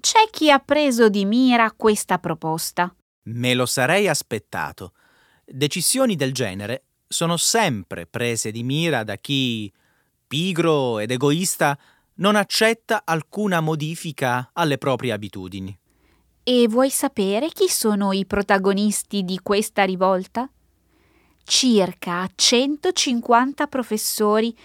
c'è 0.00 0.28
chi 0.30 0.50
ha 0.50 0.58
preso 0.58 1.08
di 1.08 1.24
mira 1.24 1.72
questa 1.72 2.18
proposta. 2.18 2.94
Me 3.22 3.54
lo 3.54 3.64
sarei 3.64 4.06
aspettato. 4.06 4.92
Decisioni 5.46 6.14
del 6.14 6.34
genere 6.34 6.84
sono 7.08 7.38
sempre 7.38 8.06
prese 8.06 8.50
di 8.50 8.62
mira 8.62 9.02
da 9.02 9.16
chi, 9.16 9.72
pigro 10.26 10.98
ed 10.98 11.10
egoista, 11.10 11.78
non 12.16 12.36
accetta 12.36 13.02
alcuna 13.04 13.60
modifica 13.60 14.50
alle 14.52 14.78
proprie 14.78 15.12
abitudini. 15.12 15.76
E 16.42 16.66
vuoi 16.68 16.90
sapere 16.90 17.48
chi 17.48 17.68
sono 17.68 18.12
i 18.12 18.26
protagonisti 18.26 19.24
di 19.24 19.40
questa 19.42 19.84
rivolta? 19.84 20.48
Circa 21.42 22.28
150 22.34 23.66
professori, 23.66 24.56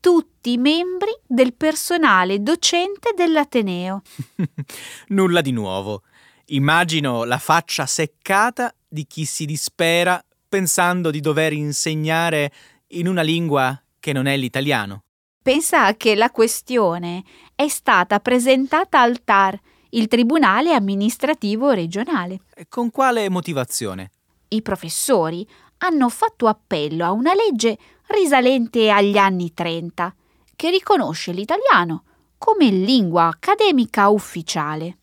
tutti 0.00 0.56
membri 0.58 1.10
del 1.26 1.54
personale 1.54 2.42
docente 2.42 3.12
dell'Ateneo. 3.16 4.02
Nulla 5.08 5.40
di 5.40 5.52
nuovo. 5.52 6.02
Immagino 6.46 7.24
la 7.24 7.38
faccia 7.38 7.86
seccata 7.86 8.74
di 8.88 9.06
chi 9.06 9.24
si 9.24 9.44
dispera 9.44 10.22
pensando 10.48 11.10
di 11.10 11.20
dover 11.20 11.52
insegnare 11.52 12.52
in 12.88 13.06
una 13.06 13.22
lingua 13.22 13.80
che 14.00 14.12
non 14.12 14.26
è 14.26 14.36
l'italiano. 14.36 15.04
Pensa 15.48 15.96
che 15.96 16.14
la 16.14 16.30
questione 16.30 17.24
è 17.54 17.68
stata 17.68 18.20
presentata 18.20 19.00
al 19.00 19.24
TAR 19.24 19.58
il 19.92 20.06
Tribunale 20.06 20.74
amministrativo 20.74 21.70
regionale. 21.70 22.40
Con 22.68 22.90
quale 22.90 23.30
motivazione? 23.30 24.10
I 24.48 24.60
professori 24.60 25.48
hanno 25.78 26.10
fatto 26.10 26.48
appello 26.48 27.02
a 27.06 27.12
una 27.12 27.32
legge 27.32 27.78
risalente 28.08 28.90
agli 28.90 29.16
anni 29.16 29.54
30 29.54 30.14
che 30.54 30.68
riconosce 30.68 31.32
l'italiano 31.32 32.04
come 32.36 32.68
lingua 32.68 33.28
accademica 33.28 34.10
ufficiale. 34.10 34.98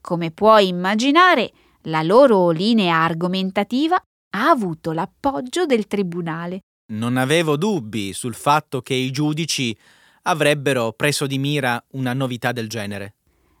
Come 0.00 0.32
puoi 0.32 0.66
immaginare, 0.66 1.52
la 1.82 2.02
loro 2.02 2.50
linea 2.50 2.96
argomentativa 2.96 3.94
ha 3.94 4.48
avuto 4.48 4.90
l'appoggio 4.90 5.66
del 5.66 5.86
tribunale. 5.86 6.62
Non 6.92 7.16
avevo 7.16 7.56
dubbi 7.56 8.12
sul 8.12 8.34
fatto 8.34 8.82
che 8.82 8.92
i 8.92 9.10
giudici 9.10 9.76
avrebbero 10.22 10.92
preso 10.92 11.26
di 11.26 11.38
mira 11.38 11.82
una 11.92 12.12
novità 12.12 12.52
del 12.52 12.68
genere. 12.68 13.14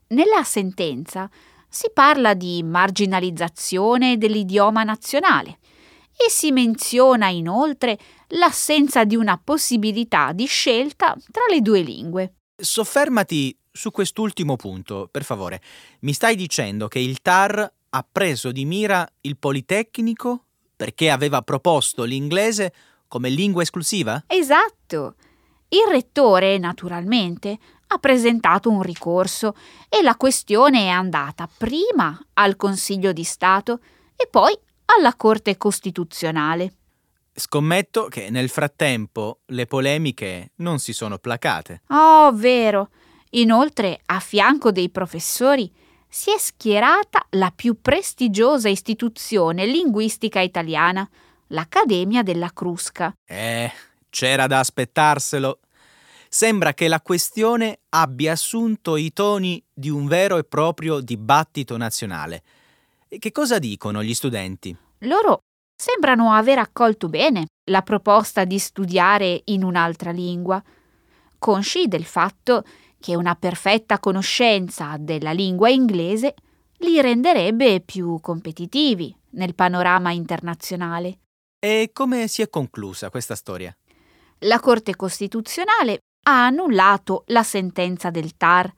Nella 0.08 0.44
sentenza 0.44 1.30
si 1.66 1.90
parla 1.94 2.34
di 2.34 2.62
marginalizzazione 2.62 4.18
dell'idioma 4.18 4.82
nazionale 4.82 5.58
e 6.14 6.28
si 6.28 6.52
menziona 6.52 7.28
inoltre 7.28 7.98
l'assenza 8.28 9.04
di 9.04 9.16
una 9.16 9.40
possibilità 9.42 10.32
di 10.32 10.44
scelta 10.44 11.16
tra 11.30 11.42
le 11.48 11.62
due 11.62 11.80
lingue. 11.80 12.34
Soffermati 12.54 13.56
su 13.70 13.90
quest'ultimo 13.90 14.56
punto, 14.56 15.08
per 15.10 15.24
favore. 15.24 15.62
Mi 16.00 16.12
stai 16.12 16.36
dicendo 16.36 16.86
che 16.86 16.98
il 16.98 17.22
TAR 17.22 17.72
ha 17.88 18.06
preso 18.12 18.52
di 18.52 18.66
mira 18.66 19.10
il 19.22 19.38
Politecnico 19.38 20.44
perché 20.76 21.10
aveva 21.10 21.40
proposto 21.40 22.02
l'inglese 22.02 22.72
come 23.12 23.28
lingua 23.28 23.60
esclusiva? 23.60 24.24
Esatto. 24.26 25.16
Il 25.68 25.84
rettore, 25.90 26.56
naturalmente, 26.56 27.58
ha 27.88 27.98
presentato 27.98 28.70
un 28.70 28.80
ricorso 28.80 29.54
e 29.90 30.00
la 30.00 30.16
questione 30.16 30.84
è 30.84 30.88
andata 30.88 31.46
prima 31.54 32.18
al 32.32 32.56
Consiglio 32.56 33.12
di 33.12 33.22
Stato 33.22 33.80
e 34.16 34.26
poi 34.30 34.56
alla 34.86 35.14
Corte 35.14 35.58
Costituzionale. 35.58 36.72
Scommetto 37.34 38.06
che 38.06 38.30
nel 38.30 38.48
frattempo 38.48 39.40
le 39.48 39.66
polemiche 39.66 40.52
non 40.56 40.78
si 40.78 40.94
sono 40.94 41.18
placate. 41.18 41.82
Oh, 41.88 42.32
vero. 42.32 42.88
Inoltre, 43.32 44.00
a 44.06 44.20
fianco 44.20 44.72
dei 44.72 44.88
professori, 44.88 45.70
si 46.08 46.30
è 46.32 46.38
schierata 46.38 47.26
la 47.32 47.52
più 47.54 47.78
prestigiosa 47.82 48.70
istituzione 48.70 49.66
linguistica 49.66 50.40
italiana, 50.40 51.06
l'Accademia 51.52 52.22
della 52.22 52.50
Crusca. 52.52 53.14
Eh, 53.24 53.70
c'era 54.10 54.46
da 54.46 54.58
aspettarselo. 54.58 55.60
Sembra 56.28 56.72
che 56.72 56.88
la 56.88 57.00
questione 57.00 57.80
abbia 57.90 58.32
assunto 58.32 58.96
i 58.96 59.12
toni 59.12 59.62
di 59.72 59.90
un 59.90 60.06
vero 60.06 60.38
e 60.38 60.44
proprio 60.44 61.00
dibattito 61.00 61.76
nazionale. 61.76 62.42
E 63.06 63.18
che 63.18 63.32
cosa 63.32 63.58
dicono 63.58 64.02
gli 64.02 64.14
studenti? 64.14 64.74
Loro 65.00 65.40
sembrano 65.76 66.32
aver 66.32 66.58
accolto 66.58 67.08
bene 67.08 67.46
la 67.70 67.82
proposta 67.82 68.44
di 68.44 68.58
studiare 68.58 69.42
in 69.46 69.62
un'altra 69.62 70.10
lingua, 70.10 70.62
consci 71.38 71.86
del 71.86 72.04
fatto 72.04 72.64
che 72.98 73.14
una 73.14 73.34
perfetta 73.34 73.98
conoscenza 73.98 74.96
della 74.98 75.32
lingua 75.32 75.68
inglese 75.68 76.34
li 76.78 77.00
renderebbe 77.00 77.80
più 77.80 78.20
competitivi 78.20 79.14
nel 79.32 79.54
panorama 79.54 80.12
internazionale. 80.12 81.18
E 81.64 81.90
come 81.92 82.26
si 82.26 82.42
è 82.42 82.48
conclusa 82.48 83.08
questa 83.08 83.36
storia? 83.36 83.72
La 84.40 84.58
Corte 84.58 84.96
Costituzionale 84.96 85.98
ha 86.24 86.46
annullato 86.46 87.22
la 87.26 87.44
sentenza 87.44 88.10
del 88.10 88.36
TAR, 88.36 88.68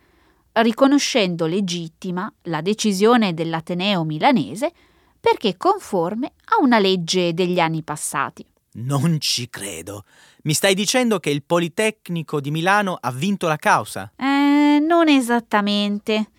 riconoscendo 0.53 1.47
legittima 1.47 2.31
la 2.43 2.61
decisione 2.61 3.33
dell'Ateneo 3.33 4.05
milanese 4.05 4.71
perché 5.19 5.57
conforme 5.57 6.33
a 6.45 6.61
una 6.61 6.79
legge 6.79 7.33
degli 7.33 7.59
anni 7.59 7.83
passati. 7.83 8.47
Non 8.73 9.19
ci 9.19 9.49
credo. 9.49 10.05
Mi 10.43 10.53
stai 10.53 10.75
dicendo 10.75 11.21
che 11.21 11.31
il 11.31 11.43
Politecnico 11.43 12.39
di 12.39 12.51
Milano 12.51 12.99
ha 13.01 13.11
vinto 13.11 13.47
la 13.47 13.57
causa? 13.57 14.13
Eh, 14.15 14.79
non 14.79 15.09
esattamente. 15.09 16.33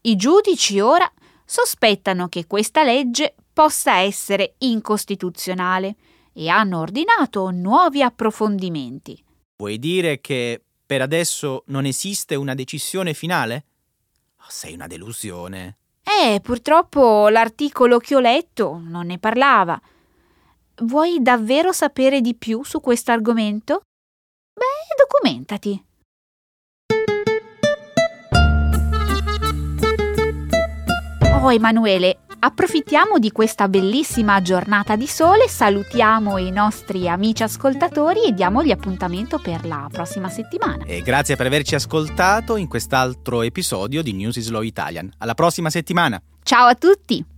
I 0.00 0.16
giudici 0.16 0.80
ora 0.80 1.08
sospettano 1.44 2.26
che 2.26 2.48
questa 2.48 2.82
legge 2.82 3.36
possa 3.52 3.98
essere 3.98 4.54
incostituzionale 4.58 5.96
e 6.32 6.48
hanno 6.48 6.80
ordinato 6.80 7.50
nuovi 7.50 8.02
approfondimenti. 8.02 9.22
Vuoi 9.56 9.78
dire 9.78 10.20
che 10.20 10.62
per 10.84 11.02
adesso 11.02 11.64
non 11.66 11.84
esiste 11.84 12.34
una 12.34 12.54
decisione 12.54 13.14
finale? 13.14 13.64
Oh, 14.38 14.48
sei 14.48 14.74
una 14.74 14.86
delusione. 14.86 15.78
Eh, 16.02 16.40
purtroppo 16.40 17.28
l'articolo 17.28 17.98
che 17.98 18.16
ho 18.16 18.20
letto 18.20 18.80
non 18.82 19.06
ne 19.06 19.18
parlava. 19.18 19.80
Vuoi 20.82 21.22
davvero 21.22 21.72
sapere 21.72 22.20
di 22.20 22.34
più 22.34 22.64
su 22.64 22.80
questo 22.80 23.12
argomento? 23.12 23.82
Beh, 24.54 24.96
documentati. 24.96 25.84
Oh 31.40 31.50
Emanuele, 31.52 32.20
approfittiamo 32.44 33.18
di 33.18 33.30
questa 33.30 33.68
bellissima 33.68 34.42
giornata 34.42 34.96
di 34.96 35.06
sole, 35.06 35.48
salutiamo 35.48 36.38
i 36.38 36.50
nostri 36.50 37.08
amici 37.08 37.44
ascoltatori 37.44 38.24
e 38.24 38.32
diamogli 38.32 38.72
appuntamento 38.72 39.38
per 39.38 39.64
la 39.64 39.88
prossima 39.90 40.28
settimana. 40.28 40.84
E 40.84 41.02
grazie 41.02 41.36
per 41.36 41.46
averci 41.46 41.76
ascoltato 41.76 42.56
in 42.56 42.66
quest'altro 42.66 43.42
episodio 43.42 44.02
di 44.02 44.12
News 44.12 44.36
is 44.36 44.46
Slow 44.46 44.62
Italian. 44.62 45.10
Alla 45.18 45.34
prossima 45.34 45.70
settimana. 45.70 46.20
Ciao 46.42 46.66
a 46.66 46.74
tutti! 46.74 47.31